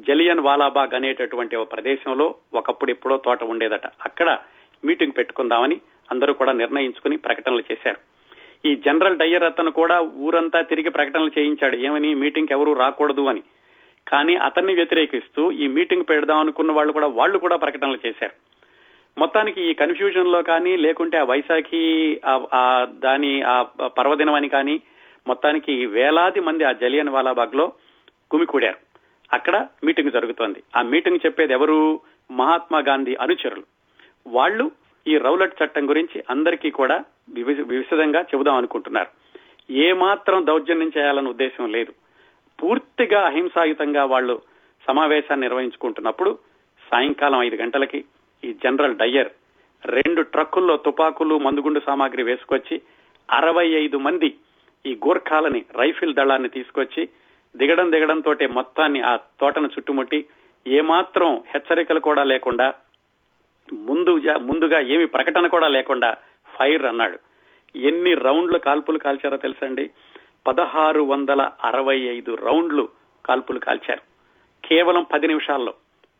[0.00, 3.86] జలియన్ వాలాబాగ్ అనేటటువంటి ఒక ప్రదేశంలో ఒకప్పుడు ఎప్పుడో తోట ఉండేదట.
[3.86, 4.38] అక్కడ
[4.84, 5.80] మీటింగ్ పెట్టుకుందామని
[6.10, 7.96] అందరూ కూడా నిర్ణయించుకుని ప్రకటనలు చేశారు.
[8.68, 11.76] ఈ జనరల్ డయ్యర్ అతను కూడా ఊరంతా తిరిగి ప్రకటనలు చేయించాడు.
[11.76, 12.14] ఏమని?
[12.14, 13.42] మీటింగ్ ఎవరూ రాకూడదు అని.
[14.08, 18.50] కానీ అతన్ని వ్యతిరేకిస్తూ ఈ మీటింగ్ పెడదాం అనుకున్న వాళ్ళు కూడా వాళ్ళు కూడా ప్రకటనలు చేశారు.
[19.18, 24.80] మొత్తానికి ఈ కన్ఫ్యూజన్లో కానీ లేకుంటే ఆ వైశాఖి ఆ దాని ఆ పర్వదినం అని కానీ
[25.26, 27.72] మొత్తానికి వేలాది మంది ఆ జలియన్ వాలాబాగ్లో
[28.34, 28.76] గుమికూడారు
[29.32, 30.62] అక్కడ మీటింగ్ జరుగుతోంది.
[30.76, 32.00] ఆ మీటింగ్ చెప్పేది ఎవరు?
[32.30, 33.62] మహాత్మా గాంధీ అనుచరులు.
[34.26, 34.70] వాళ్ళు
[35.06, 37.04] ఈ రౌలట్ చట్టం గురించి అందరికీ కూడా
[37.66, 39.08] విశదంగా చెబుదాం అనుకుంటున్నారు.
[39.72, 41.92] ఏ మాత్రం దౌర్జన్యం చేయాలన్న ఉద్దేశం లేదు.
[42.62, 44.40] పూర్తిగా అహింసాయుతంగా వాళ్ళు
[44.88, 46.38] సమావేశాన్ని నిర్వహించుకుంటున్నప్పుడు
[46.90, 48.04] సాయంకాలం ఐదు గంటలకి
[48.44, 49.28] ఈ జనరల్ డయ్యర్
[49.86, 52.82] రెండు ట్రక్కుల్లో తుపాకులు మందుగుండు సామాగ్రి వేసుకొచ్చి
[53.30, 54.36] అరవై ఐదు మంది
[54.86, 57.08] ఈ గూర్ఖాలని రైఫిల్ దళాన్ని తీసుకొచ్చి
[57.56, 60.24] దిగడం దిగడం తోటే మొత్తాన్ని ఆ తోటను చుట్టుముట్టి
[60.66, 62.74] ఏమాత్రం హెచ్చరికలు కూడా లేకుండా
[63.72, 66.16] ముందు ముందుగా ఏమి ప్రకటన కూడా లేకుండా
[66.58, 67.18] ఫైర్ అన్నాడు.
[67.76, 69.90] ఎన్ని రౌండ్లు కాల్పులు కాల్చారో తెలుసండి?
[70.46, 72.88] పదహారు వందల అరవై ఐదు రౌండ్లు
[73.26, 74.02] కాల్పులు కాల్చారు.
[74.68, 75.74] కేవలం పది నిమిషాల్లో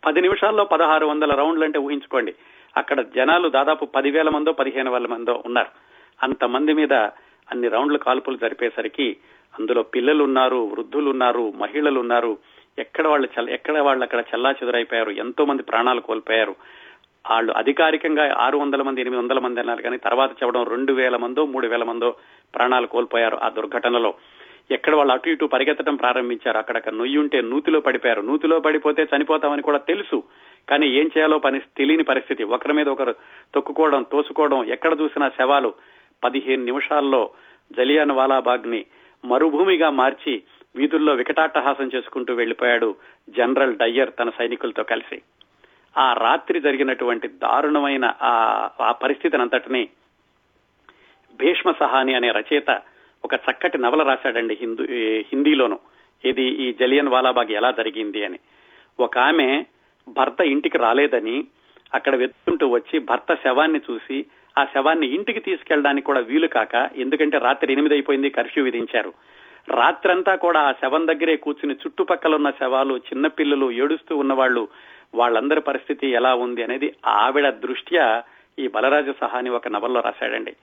[0.06, 2.34] పది నిమిషాల్లో పదహారు వందల రౌండ్లు అంటే ఊహించుకోండి.
[2.76, 5.68] అక్కడ జనాలు దాదాపు పదివేల మందో పదిహేను వేల మందో ఉన్నారు.
[6.22, 6.92] అంతమంది మీద
[7.50, 9.16] అన్ని రౌండ్లు కాల్పులు జరిపేసరికి
[9.60, 12.38] అందులో పిల్లలు ఉన్నారు వృద్ధులు ఉన్నారు మహిళలు ఉన్నారు
[12.78, 16.54] ఎక్కడ వాళ్ళు ఎక్కడ వాళ్ళు అక్కడ చల్లా చెదురైపోయారు ఎంతో మంది ప్రాణాలు కోల్పోయారు.
[17.30, 21.46] వాళ్ళు అధికారికంగా ఆరు వందల మంది ఎనిమిది వందల మంది అన్నారు కానీ తర్వాత చెప్పడం రెండు వేల మందో
[21.46, 22.14] మూడు వేల మందో
[22.54, 24.14] ప్రాణాలు కోల్పోయారు ఆ దుర్ఘటనలో.
[24.70, 26.59] ఎక్కడ వాళ్ళు అటు ఇటు పరిగెత్తడం ప్రారంభించారు.
[26.59, 28.22] అక్కడక్కడ నొయ్యి ఉంటే నూతిలో పడిపోయారు.
[28.22, 30.22] నూతిలో పడిపోతే చనిపోతామని కూడా తెలుసు.
[30.68, 32.44] కానీ ఏం చేయాలో పని తెలియని పరిస్థితి.
[32.44, 33.14] ఒకరి మీద ఒకరు
[33.54, 35.74] తొక్కుకోవడం తోసుకోవడం ఎక్కడ చూసినా శవాలు.
[36.24, 37.30] పదిహేను నిమిషాల్లో
[37.72, 38.87] జలియాన్ వాలాబాగ్ని
[39.24, 40.42] మరుభూమిగా మార్చి
[40.76, 42.94] వీధుల్లో వికటాట్టహాసం చేసుకుంటూ వెళ్ళిపోయాడు
[43.28, 45.22] జనరల్ డయ్యర్ తన సైనికులతో కలిసి.
[45.98, 49.88] ఆ రాత్రి జరిగినటువంటి దారుణమైన ఆ పరిస్థితిని అంతటిని
[51.35, 52.83] భీష్మ సహాని అనే రచయిత
[53.24, 54.85] ఒక చక్కటి నవల రాశాడండి హిందూ
[55.33, 55.78] హిందీలోను.
[56.24, 58.38] ఇది ఈ జలియన్ వాలాబాగ్ ఎలా జరిగింది అని.
[59.00, 59.64] ఒక ఆమె
[60.09, 61.44] భర్త ఇంటికి రాలేదని
[61.94, 64.26] అక్కడ వెతుకుంటూ వచ్చి భర్త శవాన్ని చూసి
[64.59, 69.12] ఆ శవాన్ని ఇంటికి తీసుకెళ్ళడానికి కూడా వీలు కాక ఎందుకంటే రాత్రి ఎనిమిది అయిపోయింది కర్ఫ్యూ విధించారు.
[69.68, 74.68] రాత్రంతా కూడా ఆ శవం దగ్గరే కూర్చుని చుట్టుపక్కల ఉన్న శవాలు చిన్నపిల్లలు ఏడుస్తూ ఉన్నవాళ్ళు
[75.14, 78.22] వాళ్ళందరి పరిస్థితి ఎలా ఉంది అనేది ఆవిడ దృష్ట్యా
[78.59, 80.56] ఈ బలరాజు సహాని ఒక నవల్లో రాశాడండి.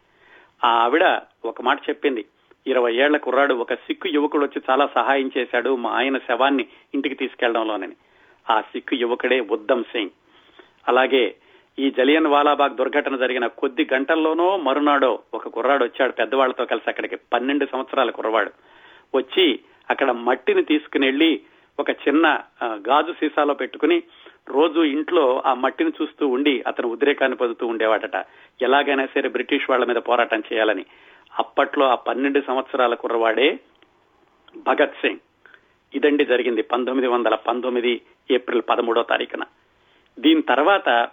[0.63, 2.25] ఆ ఆవిడ ఒక మాట చెప్పింది
[2.67, 7.95] ఇరవై ఏళ్ళ కుర్రాడు ఒక సిక్కు యువకుడు వచ్చి చాలా సహాయం చేశాడు మా ఆయన శవాన్ని ఇంటికి తీసుకెళ్ళడంలోనని
[8.49, 10.09] ఆ సిక్కు యువకుడే ఉద్దమ్ సింగ్.
[10.87, 11.35] అలాగే
[11.79, 17.15] ఈ జలియన్ వాలాబాగ్ దుర్ఘటన జరిగిన కొద్ది గంటల్లోనో మరునాడో ఒక కుర్రాడు వచ్చాడు పెద్దవాళ్ళతో కలిసి అక్కడికి.
[17.33, 18.51] పన్నెండు సంవత్సరాల కుర్రవాడు.
[19.15, 21.41] వచ్చి అక్కడ మట్టిని తీసుకుని
[21.79, 24.03] ఒక చిన్న గాజు సీసాలో పెట్టుకుని
[24.49, 28.25] రోజు ఇంట్లో ఆ మట్టిని చూస్తూ ఉండి అతను ఉద్రేకాన్ని పొందుతూ ఉండేవాడట.
[28.61, 30.85] ఎలాగైనా సరే బ్రిటిష్ వాళ్ళ మీద పోరాటం చేయాలని.
[31.39, 33.59] అప్పట్లో ఆ పన్నెండు సంవత్సరాల కుర్రవాడే
[34.57, 35.19] భగత్ సింగ్.
[35.95, 39.43] ఇదండి జరిగింది పంతొమ్మిది వందల పంతొమ్మిది ఏప్రిల్ పదమూడో తారీఖున.
[40.19, 41.09] దీని తర్వాత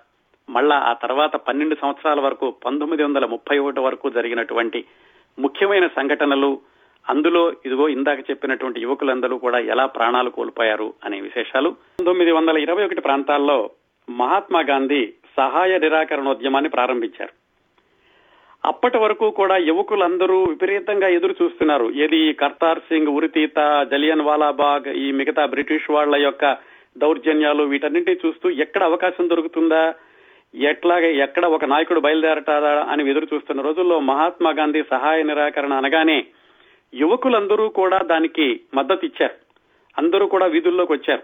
[0.51, 4.85] మళ్ళా ఆ తర్వాత పన్నెండు సంవత్సరాల వరకు పంతొమ్మిది వందల ముప్పై ఒకటి వరకు జరిగినటువంటి
[5.39, 6.61] ముఖ్యమైన సంఘటనలు
[7.09, 11.71] అందులో ఇదిగో ఇందాక చెప్పినటువంటి యువకులందరూ కూడా ఎలా ప్రాణాలు కోల్పోయారు అనే విశేషాలు.
[11.71, 13.71] పంతొమ్మిది వందల ఇరవై ఒకటి ప్రాంతాల్లో
[14.11, 17.44] మహాత్మా గాంధీ సహాయ నిరాకరణోద్యమాన్ని ప్రారంభించారు.
[18.65, 21.91] అప్పటి వరకు కూడా యువకులందరూ విపరీతంగా ఎదురు చూస్తున్నారు.
[21.91, 26.57] ఏది కర్తార్ సింగ్ ఉరితీత జలియన్ వాలాబాగ్ ఈ మిగతా బ్రిటిష్ వాళ్ళ యొక్క
[26.99, 29.95] దౌర్జన్యాలు వీటన్నింటినీ చూస్తూ ఎక్కడ అవకాశం దొరుకుతుందా?
[30.55, 36.27] ఎట్లాగే ఎక్కడ ఒక నాయకుడు బయలుదేరటారా అని ఎదురు చూస్తున్న రోజుల్లో మహాత్మా గాంధీ సహాయ నిరాకరణ అనగానే
[36.95, 39.35] యువకులందరూ కూడా దానికి మద్దతు ఇచ్చారు.
[39.99, 41.23] అందరూ కూడా వీధుల్లోకి వచ్చారు.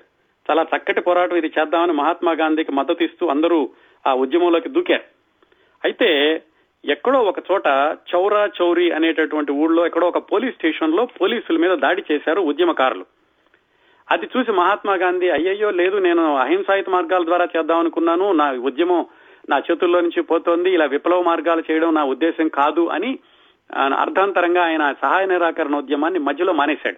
[0.51, 3.71] చాలా చక్కటి పోరాటం ఇది చేద్దామని మహాత్మా గాంధీకి మద్దతు ఇస్తూ అందరూ
[4.07, 5.03] ఆ ఉద్యమంలోకి దూకారు.
[5.85, 6.43] అయితే
[6.85, 7.67] ఎక్కడో ఒక చోట
[8.15, 13.05] చౌరా చౌరి అనేటటువంటి ఊళ్ళో ఎక్కడో ఒక పోలీస్ స్టేషన్లో పోలీసుల మీద దాడి చేశారు ఉద్యమకారులు.
[14.11, 18.33] అది చూసి మహాత్మా గాంధీ అయ్యయ్యో లేదు నేను అహింసాయుత మార్గాల ద్వారా చేద్దాం అనుకున్నాను.
[18.33, 19.07] నా ఉద్యమం
[19.51, 20.71] నా చేతుల్లో నుంచి పోతోంది.
[20.71, 23.19] ఇలా విప్లవ మార్గాలు చేయడం నా ఉద్దేశం కాదు అని
[23.77, 26.97] అర్థాంతరంగా ఆయన సహాయ నిరాకరణ ఉద్యమాన్ని మధ్యలో మానేశాడు.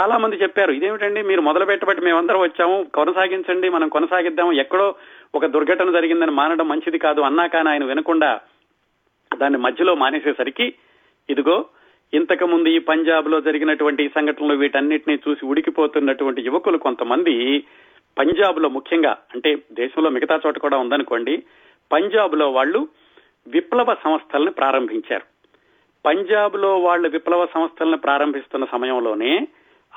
[0.00, 2.86] చాలా మంది చెప్పారు ఇదేమిటండి మీరు మొదలు పెట్టబట్టి మేమందరం వచ్చాము.
[2.94, 4.52] కొనసాగించండి మనం కొనసాగిద్దాము.
[4.52, 4.94] ఎక్కడో
[5.34, 8.40] ఒక దుర్ఘటన జరిగిందని మానడం మంచిది కాదు అన్నా కానీ ఆయన వినకుండా
[9.34, 10.74] దాన్ని మధ్యలో మానేసేసరికి
[11.30, 11.64] ఇదిగో
[12.12, 17.64] ఇంతకు ముందు ఈ పంజాబ్లో జరిగినటువంటి సంఘటనలు వీటన్నిటిని చూసి ఉడికిపోతున్నటువంటి యువకులు కొంతమంది
[18.18, 21.42] పంజాబ్లో ముఖ్యంగా అంటే దేశంలో మిగతా చోట కూడా ఉందనుకోండి
[21.92, 22.88] పంజాబ్లో వాళ్ళు
[23.46, 25.24] విప్లవ సంస్థలను ప్రారంభించారు.
[26.06, 29.48] పంజాబ్లో వాళ్ళు విప్లవ సంస్థలను ప్రారంభిస్తున్న సమయంలోనే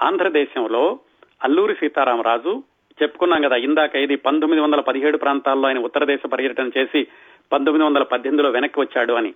[0.02, 1.00] ఆంధ్రదేశంలో
[1.44, 2.64] అల్లూరి సీతారామరాజు
[3.02, 7.08] చెప్పుకున్నాం కదా ఇందాక ఇది పంతొమ్మిది వందల పదిహేడు ప్రాంతాల్లో ఆయన ఉత్తర దేశ పర్యటన చేసి
[7.54, 9.34] పంతొమ్మిది వందల పద్దెనిమిదిలో వెనక్కి వచ్చాడు అని.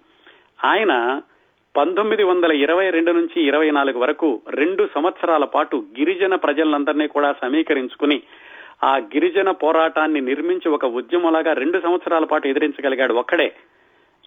[0.65, 1.21] ఆయన
[1.77, 8.21] పంతొమ్మిది వందల ఇరవై రెండు నుంచి ఇరవై నాలుగు వరకు రెండు సంవత్సరాల పాటు గిరిజన ప్రజలందరినీ కూడా సమీకరించుకుని
[8.83, 13.53] ఆ గిరిజన పోరాటాన్ని నిర్మించి ఒక ఉద్యమంలాగా రెండు సంవత్సరాల పాటు ఎదిరించగలిగాడు ఒక్కడే.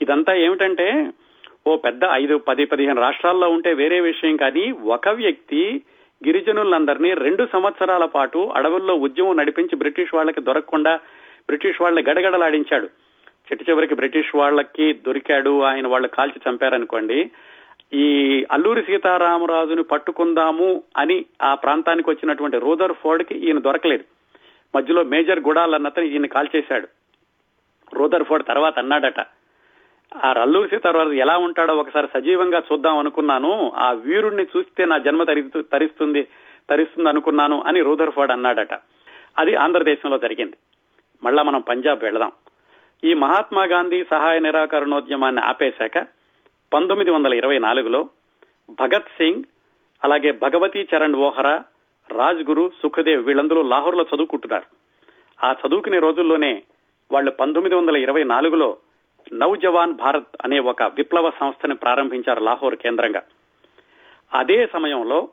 [0.02, 1.10] ఇదంతా ఏమిటంటే
[1.66, 5.82] ఓ పెద్ద ఐదు పది పదిహేను రాష్ట్రాల్లో ఉంటే వేరే విషయం కానీ ఒక వ్యక్తి
[6.26, 10.96] గిరిజనులందరినీ రెండు సంవత్సరాల పాటు అడవుల్లో ఉద్యమం నడిపించి బ్రిటిష్ వాళ్ళకి దొరకకుండా
[11.48, 12.88] బ్రిటిష్ వాళ్ళని గడగడలాడించాడు.
[13.52, 17.30] చిట్ట చివరికి బ్రిటిష్ వాళ్ళకి దొరికాడు ఆయన వాళ్ళు కాల్చి చంపారనుకోండి.
[17.94, 24.04] ఈ అల్లూరి సీతారామరాజుని పట్టుకుందాము అని ఆ ప్రాంతానికి వచ్చినటువంటి రూదర్ ఫోర్డ్కి ఈయన దొరకలేదు.
[24.76, 26.88] మధ్యలో మేజర్ గుడాల్ అన్నతను ఈయన కాల్చేశాడు.
[27.94, 29.20] రూదర్ ఫోర్డ్ తర్వాత అన్నాడట
[30.24, 33.72] ఆ అల్లూరి సీతారామరాజు ఎలా ఉంటాడో ఒకసారి సజీవంగా చూద్దాం అనుకున్నాను.
[33.76, 36.28] ఆ వీరుణ్ణి చూస్తే నా జన్మ తరి- తరిస్తుంది
[36.70, 38.74] తరిస్తుంది అనుకున్నాను అని రూదర్ ఫోర్డ్ అన్నాడట.
[39.38, 40.57] అది ఆంధ్రదేశంలో జరిగింది.
[41.24, 42.33] మళ్ళా మనం పంజాబ్ వెళదాం.
[43.04, 46.06] ఈ మహాత్మా గాంధీ సహాయ నిరాకరణోద్యమాన్ని ఆపేశాక
[46.72, 48.08] పంతొమ్మిది వందల ఇరవై నాలుగులో
[48.70, 49.42] భగత్ సింగ్
[50.04, 51.64] అలాగే భగవతీ చరణ్ ఓహరా
[52.10, 54.66] రాజ్ గురు సుఖదేవ్ వీళ్ళందరూ లాహోర్లో చదువుకుంటున్నారు.
[55.44, 56.62] ఆ చదువుకునే రోజుల్లోనే
[57.12, 58.76] వాళ్ళు పంతొమ్మిది వందల ఇరవై నాలుగులో
[59.32, 63.22] నౌజవాన్ భారత్ అనే ఒక విప్లవ సంస్థను ప్రారంభించారు లాహోర్ కేంద్రంగా.
[64.34, 65.28] అదే సమయంలో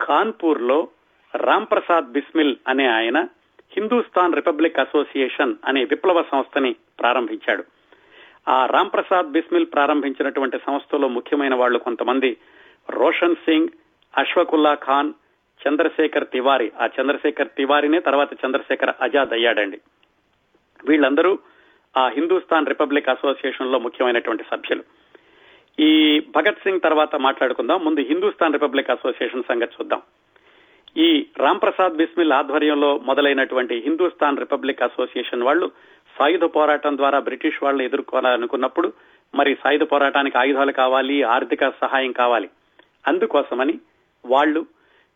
[0.00, 0.88] కాన్పూర్లో
[1.34, 3.28] రామ్ ప్రసాద్ బిస్మిల్ అనే ఆయన
[3.70, 7.64] హిందూస్థాన్ రిపబ్లిక్ అసోసియేషన్ అనే విప్లవ సంస్థని ప్రారంభించాడు.
[8.48, 12.36] ఆ రామ్ ప్రసాద్ బిస్మిల్ ప్రారంభించినటువంటి సంస్థలో ముఖ్యమైన వాళ్ళు కొంతమంది
[12.90, 13.68] రోషన్ సింగ్
[14.18, 15.12] అశ్వకుల్లా ఖాన్
[15.68, 16.72] చంద్రశేఖర్ తివారి.
[16.80, 19.80] ఆ చంద్రశేఖర్ తివారినే తర్వాత చంద్రశేఖర్ ఆజాద్ అయ్యాడండి.
[20.84, 21.38] వీళ్ళందరూ
[21.96, 24.84] ఆ హిందూస్థాన్ రిపబ్లిక్ అసోసియేషన్లో ముఖ్యమైనటువంటి సభ్యులు.
[25.80, 27.84] ఈ భగత్ సింగ్ తర్వాత మాట్లాడుకుందాం.
[27.84, 30.02] ముందు హిందూస్థాన్ రిపబ్లిక్ అసోసియేషన్ సంగతి చూద్దాం.
[30.96, 35.72] ఈ రామ్ ప్రసాద్ బిస్మిల్ ఆధ్వర్యంలో మొదలైనటువంటి హిందూస్థాన్ రిపబ్లిక్ అసోసియేషన్ వాళ్ళు
[36.18, 38.92] సాయుధ పోరాటం ద్వారా బ్రిటిష్ వాళ్ళని ఎదుర్కోవాలనుకున్నప్పుడు
[39.34, 42.48] మరి సాయుధ పోరాటానికి ఆయుధాలు కావాలి ఆర్థిక సహాయం కావాలి.
[43.06, 43.78] అందుకోసమని
[44.26, 44.66] వాళ్ళు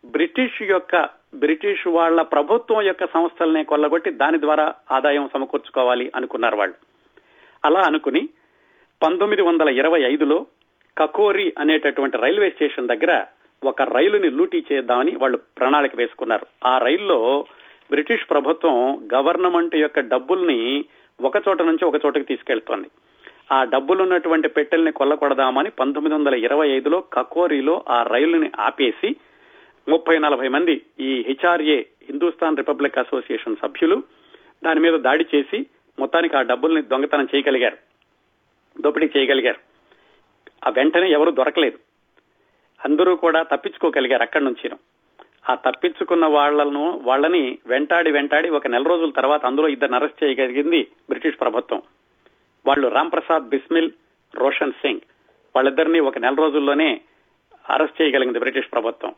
[0.05, 6.75] బ్రిటిష్ యొక్క బ్రిటిష్ వాళ్ళ ప్రభుత్వం యొక్క సంస్థలనే కొల్లగొట్టి దాని ద్వారా ఆదాయం సమకూర్చుకోవాలి అనుకున్నారు వాళ్ళు.
[7.65, 8.29] అలా అనుకుని
[9.03, 10.47] పంతొమ్మిది వందల ఇరవై ఐదులో
[10.97, 13.25] కకోరి అనేటటువంటి రైల్వే స్టేషన్ దగ్గర
[13.65, 16.47] ఒక రైలుని లూటీ చేద్దామని వాళ్ళు ప్రణాళిక వేసుకున్నారు.
[16.67, 17.47] ఆ రైల్లో
[17.91, 20.85] బ్రిటిష్ ప్రభుత్వం గవర్నమెంట్ యొక్క డబ్బుల్ని
[21.21, 22.89] ఒక చోట నుంచి ఒక చోటకి తీసుకెళ్తోంది.
[23.53, 29.17] ఆ డబ్బులున్నటువంటి పెట్టెల్ని కొల్లకొడదామని పంతొమ్మిది వందల ఇరవై ఐదులో కకోరిలో ఆ రైలుని ఆపేసి
[29.89, 34.03] ముప్పై నలభై మంది ఈ హెచ్ఆర్ఏ హిందూస్థాన్ రిపబ్లిక్ అసోసియేషన్ సభ్యులు
[34.65, 35.67] దాని మీద దాడి చేసి
[35.99, 37.77] మొత్తానికి ఆ డబ్బుల్ని దొంగతనం చేయగలిగారు.
[38.81, 39.59] దోపిడీ చేయగలిగారు.
[40.67, 41.88] ఆ వెంటనే ఎవరు దొరకలేదు.
[42.85, 44.71] అందరూ కూడా తప్పించుకోగలిగారు అక్కడి నుంచి
[45.51, 51.41] ఆ తప్పించుకున్న వాళ్ళను వాళ్ళని వెంటాడి వెంటాడి ఒక నెల రోజుల తర్వాత అందులో ఇద్దరు అరెస్ట్ చేయగలిగింది బ్రిటిష్
[51.41, 51.83] ప్రభుత్వం.
[52.67, 53.91] వాళ్ళు రామ్ ప్రసాద్ బిస్మిల్
[54.35, 55.01] రోషన్ సింగ్.
[55.57, 57.01] వాళ్ళిద్దరిని ఒక నెల రోజుల్లోనే
[57.71, 59.15] అరెస్ట్ చేయగలిగింది బ్రిటిష్ ప్రభుత్వం.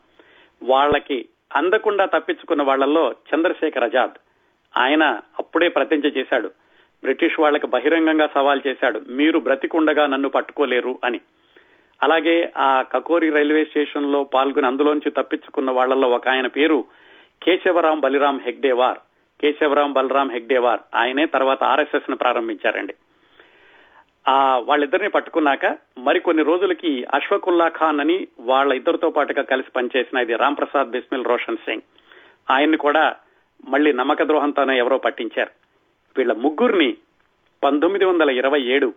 [0.63, 4.11] వాళ్ళకి అందకుండా తప్పించుకున్న వాళ్ళలో చంద్రశేఖర్ ఆజాద్.
[4.77, 5.03] ఆయన
[5.39, 6.47] అప్పుడే ప్రతించ చేశాడు.
[7.03, 9.01] బ్రిటిష్ వాళ్ళకి బహిరంగంగా సవాల్ చేశాడు.
[9.09, 11.19] మీరు బ్రతికుండగా నన్ను పట్టుకోలేరు అని.
[12.03, 16.85] అలాగే ఆ కకోరి రైల్వే స్టేషన్లో పాల్గొని అందులోంచి తప్పించుకున్న వాళ్ళలో ఒక ఆయన పేరు
[17.43, 18.97] కేశవరాం బలిరాం హెగ్డేవార్.
[19.41, 20.79] కేశవరాం బలరాం హెగ్డేవార్.
[20.95, 22.93] ఆయనే తర్వాత ఆర్ఎస్ఎస్ను ప్రారంభించారండి.
[24.27, 30.57] ఆ వాళ్ళిద్దరిని పట్టుకున్నాక మరికొన్ని రోజులకి అశ్వకుల్లా ఖాన్ అని వాళ్ళ ఇద్దరితో పాటుగా కలిసి పనిచేసిన ఇది రామ్
[30.57, 31.81] ప్రసాద్ బిస్మిల్ రోషన్ సింగ్.
[32.51, 33.15] ఆయన్ని కూడా
[33.67, 35.51] మళ్ళీ నమ్మక ద్రోహంతోనే ఎవరో పట్టించారు.
[36.17, 36.97] వీళ్ళ ముగ్గురిని
[37.63, 38.93] పంతొమ్మిది వందల ఇరవై ఏడు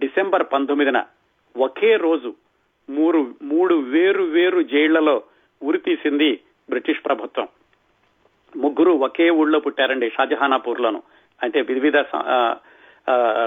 [0.00, 1.04] డిసెంబర్ పంతొమ్మిదిన
[1.56, 2.34] ఒకే రోజు
[2.90, 5.22] మూడు మూడు వేరు వేరు జైళ్ళలో
[5.62, 6.40] ఉరి తీసింది
[6.70, 7.48] బ్రిటిష్ ప్రభుత్వం.
[8.56, 11.02] ముగ్గురు ఒకే ఊళ్ళో పుట్టారండి షాజహానాపూర్ లోను
[11.42, 11.96] అంటే వివిధ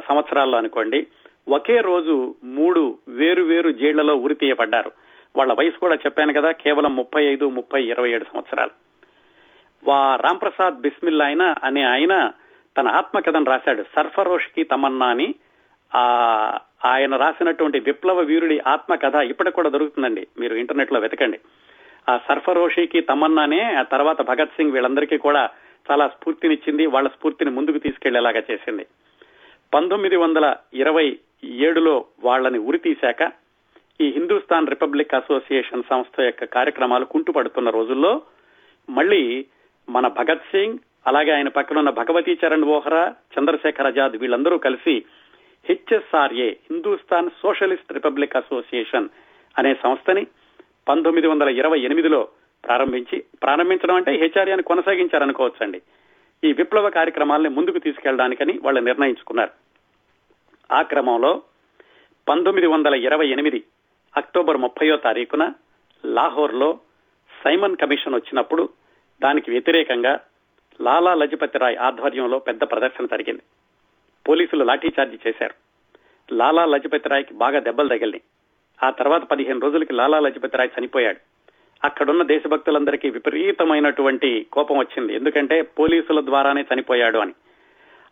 [0.10, 1.08] సంవత్సరాల్లో అనుకోండి.
[1.50, 4.92] ఒకే రోజు మూడు వేరు వేరు జైళ్ళలో ఉరి తీయబడ్డారు.
[5.36, 8.72] వాళ్ళ వయసు కూడా చెప్పాను కదా కేవలం ముప్పై ఐదు ముప్పై ఇరవై ఏడు సంవత్సరాలు.
[9.84, 12.32] వా రాంప్రసాద్ బిస్మిల్ ఆయన అనే ఆయన
[12.78, 15.36] తన ఆత్మకథను రాశాడు సర్ఫరోష్కి తమన్నా అని
[15.96, 16.04] ఆ
[16.86, 20.28] ఆయన రాసినటువంటి విప్లవ వీరుడి ఆత్మకథ ఇప్పటికి కూడా దొరుకుతుందండి.
[20.40, 21.40] మీరు ఇంటర్నెట్లో వెతకండి.
[22.10, 25.50] ఆ సర్ఫరోషికి తమన్నానే ఆ తర్వాత భగత్ సింగ్ వీళ్ళందరికీ కూడా
[25.92, 28.86] చాలా స్ఫూర్తినిచ్చింది వాళ్ళ స్ఫూర్తిని ముందుకు తీసుకెళ్ళేలాగా చేసింది.
[29.74, 33.32] పంతొమ్మిది వందల ఇరవై ఏడులో వాళ్ళని ఉరి తీశాక
[34.02, 38.22] ఈ హిందూస్థాన్ రిపబ్లిక్ అసోసియేషన్ సంస్థ యొక్క కార్యక్రమాలు కుంటుపడుతున్న రోజుల్లో
[38.90, 39.46] మళ్ళీ
[39.90, 45.06] మన భగత్ సింగ్ అలాగే ఆయన పక్కన ఉన్న భగవతీ చరణ్ వోహరా చంద్రశేఖర్ ఆజాద్ వీళ్ళందరూ కలిసి
[45.66, 49.10] H S R A Hindustan socialist republic association
[49.58, 50.28] అనే సంస్థని
[50.90, 52.28] పంతొమ్మిది వందల ఇరవై ఎనిమిదిలో
[52.66, 55.82] ప్రారంభించి ప్రారంభించడం అంటే హెచ్ఆర్ఏని కొనసాగించారనుకోవచ్చండి.
[56.44, 59.52] ఈ విప్లవ కార్యక్రమాల్ని ముందుకు తీసుకెళ్ళడానికని వాళ్ళు నిర్ణయించుకున్నారు.
[60.74, 61.42] ఆ క్రమంలో
[62.30, 63.64] పంతొమ్మిది వందల ఇరవై ఎనిమిది
[64.18, 65.54] అక్టోబర్ ముప్పయో తారీఖున
[66.06, 66.80] లాహోర్లో
[67.44, 68.70] సైమన్ కమిషన్ వచ్చినప్పుడు
[69.24, 70.20] దానికి వ్యతిరేకంగా
[70.82, 73.42] లాలా లజపతి రాయ్ ఆధ్వర్యంలో పెద్ద ప్రదర్శన జరిగింది.
[74.28, 75.54] పోలీసులు లాఠీచార్జి చేశారు.
[76.34, 78.22] లాలా లజపతి రాయ్కి బాగా దెబ్బలు తగిలినాయి.
[78.84, 81.18] ఆ తర్వాత పదిహేను రోజులకి లాలా లజపతి రాయ్ చనిపోయాడు.
[81.84, 85.14] అక్కడున్న దేశభక్తులందరికీ విపరీతమైనటువంటి కోపం వచ్చింది.
[85.14, 87.34] ఎందుకంటే పోలీసుల ద్వారానే చనిపోయాడు అని.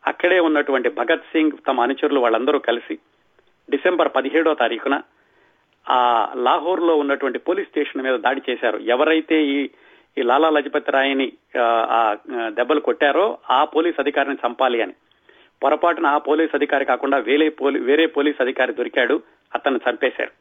[0.08, 2.98] అక్కడే ఉన్నటువంటి భగత్ సింగ్ తమ అనుచరులు వాళ్ళందరూ కలిసి
[3.70, 5.02] డిసెంబర్ పదిహేడో తారీఖున
[5.90, 8.78] ఆ లాహోర్లో ఉన్నటువంటి పోలీస్ స్టేషన్ మీద దాడి చేశారు.
[8.78, 9.70] ఎవరైతే ఈ
[10.18, 14.94] ఈ లాలా లజపతి రాయ్ని ఆ దెబ్బలు కొట్టారో ఆ పోలీస్ అధికారిని చంపాలి అని.
[15.64, 19.24] పొరపాటున ఆ పోలీస్ అధికారి కాకుండా వేరే పోలీ వేరే పోలీస్ అధికారి దొరికాడు
[19.56, 20.32] అతన్ని చంపేశారు.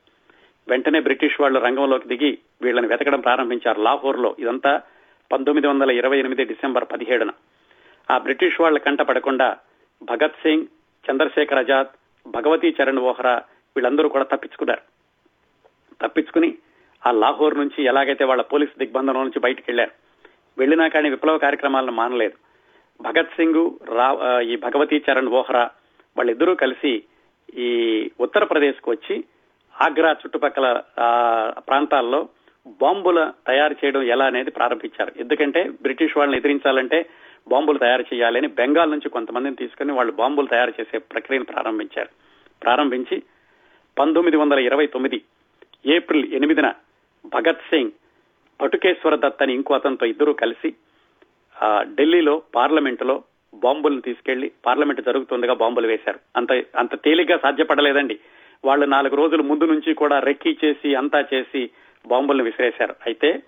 [0.68, 4.83] వెంటనే బ్రిటిష్ వాళ్ళు రంగంలోకి దిగి వీళ్ళని వెతకడం ప్రారంభించారు లాహోర్లో ఇదంతా
[5.33, 7.31] పంతొమ్మిది వందల ఇరవై ఎనిమిది డిసెంబర్ పదిహేడున.
[8.11, 9.57] ఆ బ్రిటిష్ వాళ్ళ కంట పడకుండా
[10.03, 10.66] భగత్ సింగ్
[11.11, 11.87] చంద్రశేఖర్ ఆజాద్
[12.27, 13.42] భగవతీ చరణ్ ఓహ్రా
[13.77, 14.81] వీళ్ళందరూ కూడా తప్పించుకున్నారు.
[16.03, 16.55] తప్పించుకుని
[17.07, 19.90] ఆ లాహోర్ నుంచి ఎలాగైతే వాళ్ళ పోలీస్ దిగ్బంధనం నుంచి బయటకు వెళ్ళారు
[20.59, 22.37] వెళ్ళినా కానీ విప్లవ కార్యక్రమాలను మానలేదు.
[23.01, 25.71] భగత్ సింగ్ రా ఈ భగవతీ చరణ్ ఓహ్రా
[26.17, 27.03] వాళ్ళిద్దరూ కలిసి
[27.57, 27.69] ఈ
[28.21, 29.25] ఉత్తరప్రదేశ్కు వచ్చి
[29.81, 30.83] ఆగ్రా చుట్టుపక్కల
[31.59, 32.29] ప్రాంతాల్లో
[32.67, 35.13] బాంబుల తయారు చేయడం ఎలా అనేది ప్రారంభించారు.
[35.17, 37.07] ఎందుకంటే బ్రిటిష్ వాళ్ళని ఎదిరించాలంటే
[37.49, 42.09] బాంబులు తయారు చేయాలని బెంగాల్ నుంచి కొంతమందిని తీసుకుని వాళ్ళు బాంబులు తయారు చేసే ప్రక్రియను ప్రారంభించారు.
[42.63, 43.23] ప్రారంభించి
[43.99, 45.23] పంతొమ్మిది వందల ఇరవై తొమ్మిది
[45.87, 46.73] ఏప్రిల్ ఎనిమిదిన
[47.27, 47.91] భగత్ సింగ్
[48.63, 50.75] పటుకేశ్వర దత్ అని ఇంకో అతనితో ఇద్దరూ కలిసి
[51.83, 53.23] ఢిల్లీలో పార్లమెంటులో
[53.55, 56.19] బాంబులను తీసుకెళ్ళి పార్లమెంట్ జరుగుతుండగా బాంబులు వేశారు.
[56.37, 58.19] అంత అంత తేలిగ్గా సాధ్యపడలేదండి.
[58.64, 61.71] వాళ్ళు నాలుగు రోజుల ముందు నుంచి కూడా రెక్కీ చేసి అంతా చేసి
[62.07, 62.95] బాంబులను విసిరేశారు.
[63.07, 63.43] అయితే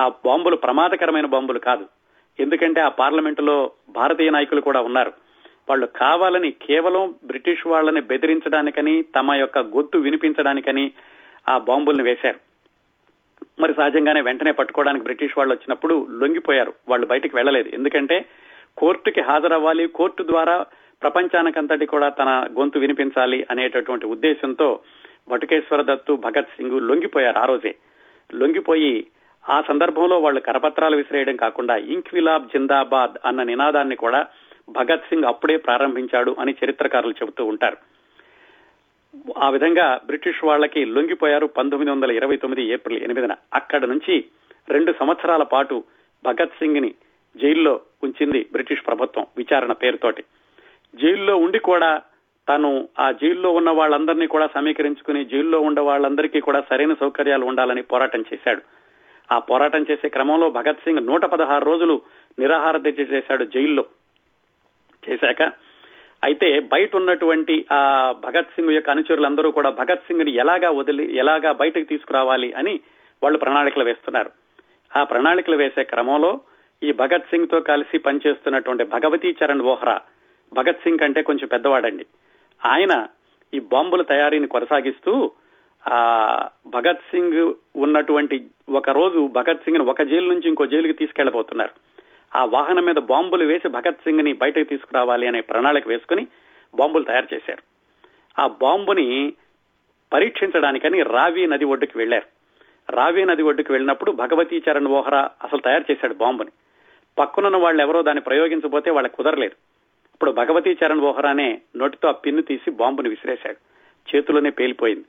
[0.00, 1.86] ఆ బాంబులు ప్రమాదకరమైన బాంబులు కాదు.
[2.40, 5.12] ఎందుకంటే ఆ పార్లమెంటులో భారతీయ నాయకులు కూడా ఉన్నారు.
[5.68, 10.92] వాళ్ళు కావాలని కేవలం బ్రిటిష్ వాళ్ళని బెదిరించడానికని తమ యొక్క గొంతు వినిపించడానికని
[11.48, 12.49] ఆ బాంబుల్ని వేశారు.
[13.60, 16.72] మరి సహజంగానే వెంటనే పట్టుకోవడానికి బ్రిటిష్ వాళ్ళు వచ్చినప్పుడు లొంగిపోయారు.
[16.88, 17.70] వాళ్ళు బయటికి వెళ్ళలేదు.
[17.74, 18.24] ఎందుకంటే
[18.76, 19.86] కోర్టుకి హాజరవ్వాలి.
[19.86, 20.66] కోర్టు ద్వారా
[21.02, 24.80] ప్రపంచానికంతటి కూడా తన గొంతు వినిపించాలి అనేటటువంటి ఉద్దేశంతో
[25.28, 27.74] బటుకేశ్వర దత్తు భగత్ సింగ్ లొంగిపోయారు ఆ రోజే.
[28.34, 29.06] లొంగిపోయి
[29.50, 34.26] ఆ సందర్భంలో వాళ్ళు కరపత్రాలు విసిరేయడం కాకుండా ఇంక్విలాబ్ జిందాబాద్ అన్న నినాదాన్ని కూడా
[34.68, 37.76] భగత్ సింగ్ అప్పుడే ప్రారంభించాడు అని చరిత్రకారులు చెబుతూ ఉంటారు.
[39.38, 43.34] ఆ విధంగా బ్రిటిష్ వాళ్ళకి లొంగిపోయారు పంతొమ్మిది వందల ఇరవై తొమ్మిది ఏప్రిల్ ఎనిమిదిన.
[43.54, 44.24] అక్కడ నుంచి
[44.68, 45.84] రెండు సంవత్సరాల పాటు
[46.24, 46.94] భగత్ సింగ్ని
[47.36, 50.24] జైల్లో ఉంచింది బ్రిటిష్ ప్రభుత్వం విచారణ పేరుతోటి.
[50.94, 52.02] జైల్లో ఉండి కూడా
[52.48, 58.20] తను ఆ జైల్లో ఉన్న వాళ్ళందరినీ కూడా సమీకరించుకుని జైల్లో ఉన్న వాళ్ళందరికీ కూడా సరైన సౌకర్యాలు ఉండాలని పోరాటం
[58.20, 58.62] చేశాడు.
[59.32, 62.02] ఆ పోరాటం చేసే క్రమంలో భగత్ సింగ్ నూట పదహారు రోజులు
[62.38, 63.84] నిరాహార దీక్ష చేశాడు జైల్లో.
[65.08, 65.52] చేశాక
[66.22, 67.80] అయితే బయట ఉన్నటువంటి ఆ
[68.24, 72.80] భగత్ సింగ్ యొక్క అనుచరులందరూ కూడా భగత్ సింగ్ని ఎలాగా వదిలి ఎలాగా బయటకు తీసుకురావాలి అని
[73.22, 74.30] వాళ్ళు ప్రణాళికలు వేస్తున్నారు.
[74.96, 76.40] ఆ ప్రణాళికలు వేసే క్రమంలో
[76.82, 80.00] ఈ భగత్ సింగ్తో కలిసి పనిచేస్తున్నటువంటి భగవతీ చరణ్ వోహ్రా
[80.52, 82.06] భగత్ సింగ్ కంటే కొంచెం పెద్దవాడండి.
[82.64, 83.06] ఆయన
[83.54, 85.30] ఈ బాంబుల తయారీని కొనసాగిస్తూ
[85.82, 85.98] ఆ
[86.66, 88.36] భగత్ సింగ్ ఉన్నటువంటి
[88.68, 91.89] ఒక రోజు భగత్ సింగ్ని ఒక జైలు నుంచి ఇంకో జైలుకి తీసుకెళ్ళబోతున్నారు
[92.36, 96.26] ఆ వాహనం మీద బాంబులు వేసి భగత్ సింగ్ని బయటకు తీసుకురావాలి అనే ప్రణాళిక వేసుకుని
[96.74, 97.62] బాంబులు తయారు చేశారు.
[98.40, 99.32] ఆ బాంబుని
[100.12, 102.28] పరీక్షించడానికని రావి నది ఒడ్డుకి వెళ్ళారు
[102.92, 106.50] రావి నది ఒడ్డుకు వెళ్ళినప్పుడు భగవతీ చరణ్ ఓహరా అసలు తయారు చేశాడు బాంబుని.
[107.18, 109.56] పక్కనున్న వాళ్ళు ఎవరో దాన్ని ప్రయోగించబోతే వాళ్ళకి కుదరలేదు.
[110.14, 113.56] ఇప్పుడు భగవతీ చరణ్ ఓహరానే నోటితో ఆ పిన్ను తీసి బాంబుని విసిరేశాడు.
[114.10, 115.04] చేతిలోనే పేలిపోయింది.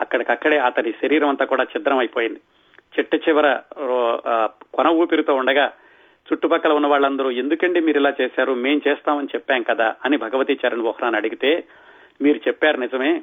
[0.00, 2.40] అక్కడికక్కడే అతని శరీరం అంతా కూడా ఛిద్రం అయిపోయింది.
[2.98, 3.60] చిట్ట చివర
[4.74, 5.72] కొన ఊపిరితో ఉండగా
[6.32, 8.52] చుట్టుపక్కల ఉన్న వాళ్ళందరూ ఎందుకండి మీరు ఇలా చేశారు?
[8.52, 11.64] మేం చేస్తామని చెప్పాం కదా అని భగవతీ చరణ్ వోహ్రాని అడిగితే
[12.22, 13.22] మీరు చెప్పారు నిజమే.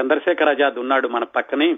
[0.00, 1.76] చంద్రశేఖర్ ఆజాద్ ఉన్నాడు మన పక్కనే.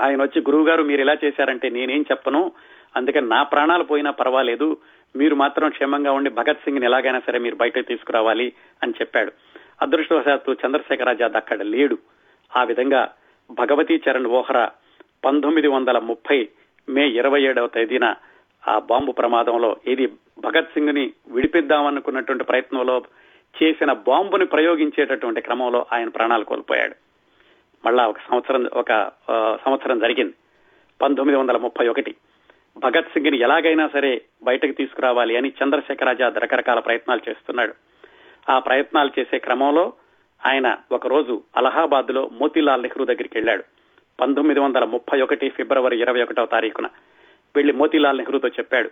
[0.00, 2.52] ఆయన వచ్చి గురువు గారు మీరు ఇలా చేశారంటే నేనేం చెప్పను.
[2.96, 4.76] అందుకని నా ప్రాణాలు పోయినా పర్వాలేదు.
[5.16, 8.52] మీరు మాత్రం క్షేమంగా ఉండి భగత్ సింగ్ని ఎలాగైనా సరే మీరు బయటకు తీసుకురావాలి
[8.82, 9.32] అని చెప్పాడు.
[9.82, 11.98] అదృష్టవశాత్తు చంద్రశేఖర్ ఆజాద్ అక్కడ లేడు.
[12.56, 13.12] ఆ విధంగా
[13.50, 14.70] భగవతీ చరణ్ ఓహరా
[15.24, 16.48] పంతొమ్మిది వందల ముప్పై
[16.88, 18.14] మే ఇరవై ఏడవ తేదీన
[18.68, 20.06] ఆ బాంబు ప్రమాదంలో ఇది
[20.38, 23.02] భగత్ సింగ్ని విడిపిద్దామనుకున్నటువంటి ప్రయత్నంలో
[23.62, 26.94] చేసిన బాంబుని ప్రయోగించేటటువంటి క్రమంలో ఆయన ప్రాణాలు కోల్పోయాడు.
[27.84, 29.10] మళ్ళా ఒక సంవత్సరం ఒక
[29.64, 30.34] సంవత్సరం జరిగింది.
[31.02, 32.14] పంతొమ్మిది వందల ముప్పై ఒకటి.
[32.76, 37.74] భగత్ సింగ్ని ఎలాగైనా సరే బయటకు తీసుకురావాలి అని చంద్రశేఖర్ ఆజాద్ రకరకాల ప్రయత్నాలు చేస్తున్నాడు.
[38.52, 39.92] ఆ ప్రయత్నాలు చేసే క్రమంలో
[40.46, 43.64] ఆయన ఒకరోజు అలహాబాద్లో మోతీలాల్ నెహ్రూ దగ్గరికి వెళ్ళాడు.
[44.20, 46.86] పంతొమ్మిది వందల ముప్పై ఒకటి ఫిబ్రవరి ఇరవై ఒకటవ తారీఖున.
[47.56, 48.90] వెళ్ళి మోతీలాల్ నెహ్రూతో చెప్పాడు.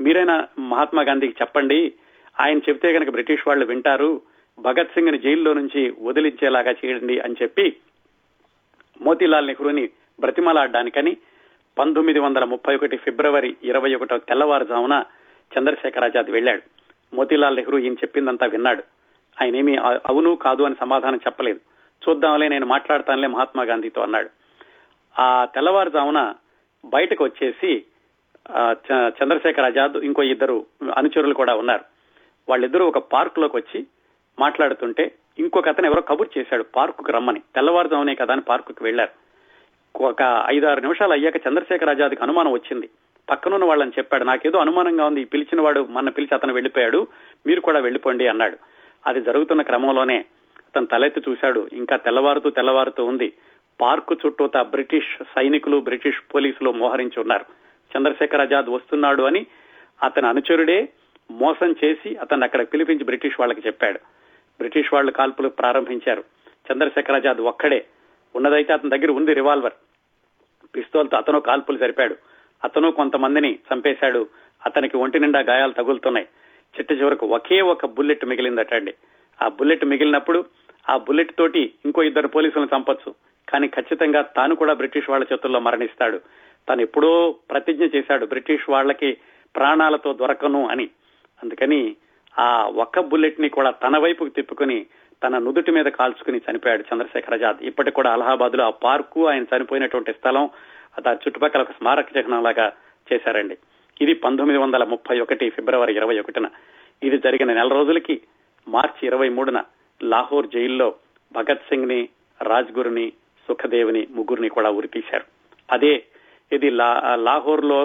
[0.00, 1.92] మీరైనా మహాత్మా గాంధీకి చెప్పండి.
[2.40, 4.20] ఆయన చెప్తే కనుక బ్రిటిష్ వాళ్ళు వింటారు.
[4.58, 7.76] భగత్ సింగ్ని జైల్లో నుంచి వదిలించేలాగా చేయండి అని చెప్పి
[9.02, 9.88] మోతీలాల్ నెహ్రూని
[10.20, 11.16] బ్రతిమలాడడానికని
[11.78, 15.04] పంతొమ్మిది వందల ముప్పై ఒకటి ఫిబ్రవరి ఇరవై ఒకటో తెల్లవారుజామున
[15.58, 16.62] చంద్రశేఖరాజాద్ వెళ్ళాడు.
[17.14, 18.82] మోతీలాల్ నెహ్రూ ఈయన చెప్పిందంతా విన్నాడు.
[19.42, 19.76] ఆయన ఏమీ
[20.06, 21.60] అవును కాదు అని సమాధానం చెప్పలేదు.
[22.08, 24.30] చూద్దాంలే నేను మాట్లాడతానులే మహాత్మా గాంధీతో అన్నాడు.
[25.20, 26.34] ఆ తెల్లవారుజామున
[26.84, 27.84] బయటకు వచ్చేసి
[28.90, 30.66] చంద్రశేఖర్ ఆజాద్ ఇంకో ఇద్దరు
[30.96, 31.84] అనుచరులు కూడా ఉన్నారు.
[32.48, 33.86] వాళ్ళిద్దరూ ఒక పార్క్లోకి వచ్చి
[34.40, 37.40] మాట్లాడుతుంటే ఇంకొక అతను ఎవరో కబుర్ చేశాడు పార్కుకు రమ్మని.
[37.54, 39.12] తెల్లవారుజామునే కదా అని పార్కుకు వెళ్ళారు
[39.96, 42.88] ఒక ఐదారు నిమిషాలు అయ్యాక చంద్రశేఖర్ ఆజాద్కి అనుమానం వచ్చింది.
[43.30, 45.24] పక్కనున్న వాళ్ళని చెప్పాడు నాకేదో అనుమానంగా ఉంది.
[45.24, 47.06] పిలిచిన వాడు మన పిలిచి అతను వెళ్ళిపోయాడు
[47.46, 48.56] మీరు కూడా వెళ్ళిపోండి అన్నాడు.
[49.06, 50.18] అది జరుగుతున్న క్రమంలోనే
[50.58, 51.68] అతను తలెత్తి చూశాడు.
[51.72, 53.32] ఇంకా తెల్లవారుతూ తెల్లవారుతూ ఉంది.
[53.80, 57.61] పార్కు చుట్టూత బ్రిటిష్ సైనికులు బ్రిటిష్ పోలీసులు మోహరించి ఉన్నారు.
[57.96, 59.46] చంద్రశేఖర్ ఆజాద్ వస్తున్నాడు అని
[60.02, 60.88] అతని అనుచరుడే
[61.30, 63.98] మోసం చేసి అతన్ని అక్కడ పిలిపించి బ్రిటిష్ వాళ్ళకి చెప్పాడు.
[64.58, 66.24] బ్రిటిష్ వాళ్ళు కాల్పులు ప్రారంభించారు.
[66.72, 67.84] చంద్రశేఖర్ ఆజాద్ ఒక్కడే.
[68.36, 69.72] ఉన్నదైతే అతని దగ్గర ఉంది రివాల్వర్.
[70.76, 72.16] పిస్తోల్తో అతను కాల్పులు జరిపాడు.
[72.64, 74.26] అతను కొంతమందిని చంపేశాడు.
[74.66, 76.26] అతనికి ఒంటి నిండా గాయాలు తగులుతున్నాయి.
[76.78, 78.94] చిట్ట చివరకు ఒకే ఒక బుల్లెట్ మిగిలిందట అండి
[79.42, 80.44] ఆ బుల్లెట్ మిగిలినప్పుడు
[80.90, 83.14] ఆ బుల్లెట్ తోటి ఇంకో ఇద్దరు పోలీసులను చంపొచ్చు.
[83.48, 86.20] కానీ ఖచ్చితంగా తాను కూడా బ్రిటిష్ వాళ్ళ చేతుల్లో మరణిస్తాడు.
[86.68, 89.16] తను ఎప్పుడో ప్రతిజ్ఞ చేశాడు బ్రిటిష్ వాళ్ళకి
[89.56, 90.90] ప్రాణాలతో దొరకను అని.
[91.42, 91.96] అందుకని
[92.38, 94.86] ఆ ఒక్క బుల్లెట్ని కూడా తన వైపుకు తిప్పుకుని
[95.24, 100.50] తన నుదుటి మీద కాల్చుకుని చనిపోయాడు చంద్రశేఖర్ ఆజాద్ ఇప్పటికి కూడా అలహాబాద్లో ఆ పార్కు ఆయన చనిపోయినటువంటి స్థలం
[101.00, 102.72] దాని చుట్టుపక్కల ఒక స్మారక చిహ్నం లాగా
[103.12, 103.56] చేశారండి.
[104.00, 106.48] ఇది పంతొమ్మిది వందల ముప్పై ఒకటి ఫిబ్రవరి ఇరవై ఒకటిన.
[107.02, 108.20] ఇది జరిగిన నెల రోజులకి
[108.68, 109.64] మార్చి ఇరవై మూడున
[110.02, 110.94] లాహోర్ జైల్లో
[111.32, 112.08] భగత్ సింగ్ని
[112.42, 113.12] రాజ్గురుని
[113.48, 115.24] సుఖదేవ్ని ముగ్గురిని కూడా ఉరితీశారు.
[115.72, 116.04] అదే
[116.52, 116.68] ఇది
[117.28, 117.80] లాహోర్లో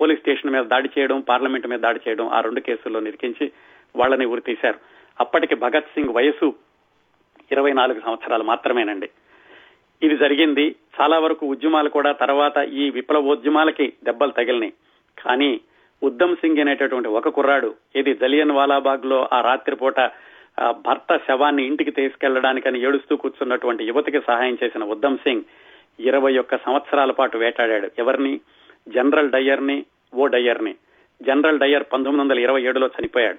[0.00, 3.46] పోలీస్ స్టేషన్ మీద దాడి చేయడం పార్లమెంట్ మీద దాడి చేయడం ఆ రెండు కేసుల్లో నిరికించి
[3.96, 4.78] వాళ్ళని ఉరితీశారు
[5.20, 6.48] అప్పటికి భగత్ సింగ్ వయసు
[7.52, 9.08] ఇరవై నాలుగు సంవత్సరాలు మాత్రమేనండి.
[10.02, 10.64] ఇది జరిగింది.
[10.96, 14.74] చాలా వరకు ఉద్యమాలు కూడా తర్వాత ఈ విప్లవోద్యమాలకి దెబ్బలు తగిలినాయి.
[15.18, 15.60] కానీ
[16.02, 19.98] ఉద్దమ్ సింగ్ అనేటటువంటి ఒక కుర్రాడు ఇది జలియన్ వాలాబాగ్లో ఆ రాత్రిపూట
[20.86, 25.44] భర్త శవాన్ని ఇంటికి తీసుకెళ్ళడానికని ఏడుస్తూ కూర్చున్నటువంటి యువతికి సహాయం చేసిన ఉద్దమ్ సింగ్
[26.00, 27.90] ఇరవై ఒక్క సంవత్సరాల పాటు వేటాడాడు.
[27.98, 28.40] ఎవరిని?
[28.88, 29.84] జనరల్ డయ్యర్ని
[30.14, 30.74] ఓ డయ్యర్ని
[31.22, 33.38] జనరల్ డయ్యర్ పంతొమ్మిది వందల ఇరవై ఏడులో చనిపోయాడు.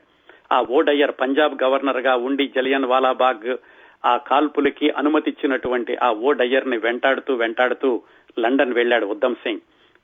[0.51, 3.57] ఆ ఓ డయ్యర్ పంజాబ్ గవర్నర్గా ఉండి జలియన్ వాలాబాగ్
[4.05, 8.01] ఆ కాల్పులకి అనుమతిచ్చినటువంటి ఆ ఓ డయ్యర్ని వెంటాడుతూ వెంటాడుతూ
[8.39, 9.59] లండన్ వెళ్ళాడు ఉద్దమ్ సింగ్.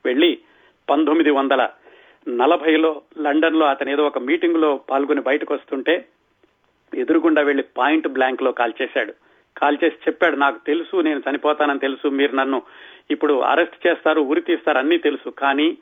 [0.06, 0.40] వెళ్ళి
[0.90, 1.70] పంతొమ్మిది వందల
[2.28, 6.06] నలభైలో లండన్లో అతను ఏదో ఒక మీటింగ్లో పాల్గొని బయటకు వస్తుంటే
[6.98, 9.14] ఎదురుగుండా వెళ్ళి పాయింట్ బ్లాంక్లో కాల్ చేశాడు.
[9.58, 12.62] కాల్ చేసి చెప్పాడు నాకు తెలుసు నేను చనిపోతానని తెలుసు మీరు నన్ను
[13.12, 15.30] ఇప్పుడు అరెస్ట్ చేస్తారు ఉరి తీస్తారు అన్ని తెలుసు.
[15.30, 15.78] కానీ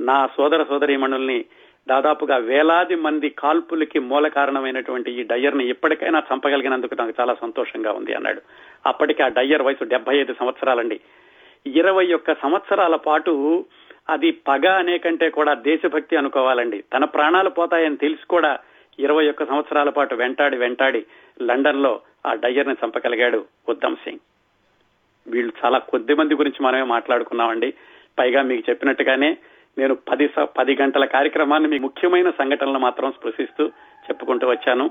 [0.00, 1.44] నా సోదర సోదరీమణుల్ని
[1.88, 8.14] దాదాపుగా వేలాది మంది కాల్పులకి మూల కారణమైనటువంటి ఈ డయ్యర్ని ఇప్పటికైనా ఎప్పటికైనా చంపగలిగినందుకు నాకు చాలా సంతోషంగా ఉంది
[8.14, 8.40] అన్నాడు.
[8.86, 11.00] అప్పటికి ఆ డయ్యర్ వయసు డెబ్బై ఐదు సంవత్సరాలండి.
[11.66, 13.64] ఇరవై ఒక్క సంవత్సరాల పాటు
[14.08, 16.84] అది పగ అనే కంటే కూడా దేశభక్తి అనుకోవాలండి.
[16.96, 18.58] తన ప్రాణాలు పోతాయని తెలిసి కూడా
[18.98, 21.04] ఇరవై ఒక్క సంవత్సరాల పాటు వెంటాడి వెంటాడి
[21.42, 24.18] లండన్లో ఆ డయ్యర్ని చంపగలిగాడు ఉద్దమ్ సింగ్.
[25.28, 27.72] వీళ్ళు చాలా కొద్ది మంది గురించి మనమే మాట్లాడుకున్నామండి.
[28.18, 29.36] పైగా మీకు చెప్పినట్టుగానే
[29.78, 30.26] నేను పది
[30.58, 33.66] పది గంటల కార్యక్రమాన్ని మీ ముఖ్యమైన సంఘటనలు మాత్రం స్పృశిస్తూ
[34.08, 34.90] చెప్పుకుంటూ వచ్చాను.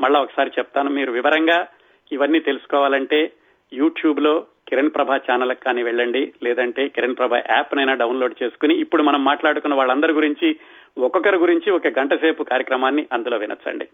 [0.00, 1.66] మళ్ళా ఒకసారి చెప్తాను మీరు వివరంగా
[2.12, 3.32] ఇవన్నీ తెలుసుకోవాలంటే
[3.72, 6.32] యూట్యూబ్లో కిరణ్ ప్రభా ఛానల్ కానీ వెళ్ళండి.
[6.42, 10.56] లేదంటే కిరణ్ ప్రభా యాప్ నైనా డౌన్లోడ్ చేసుకుని ఇప్పుడు మనం మాట్లాడుకున్న వాళ్ళందరి గురించి
[10.98, 13.88] ఒక్కొక్కరి గురించి ఒక గంట సేపు కార్యక్రమాన్ని అందులో వినొచ్చండి.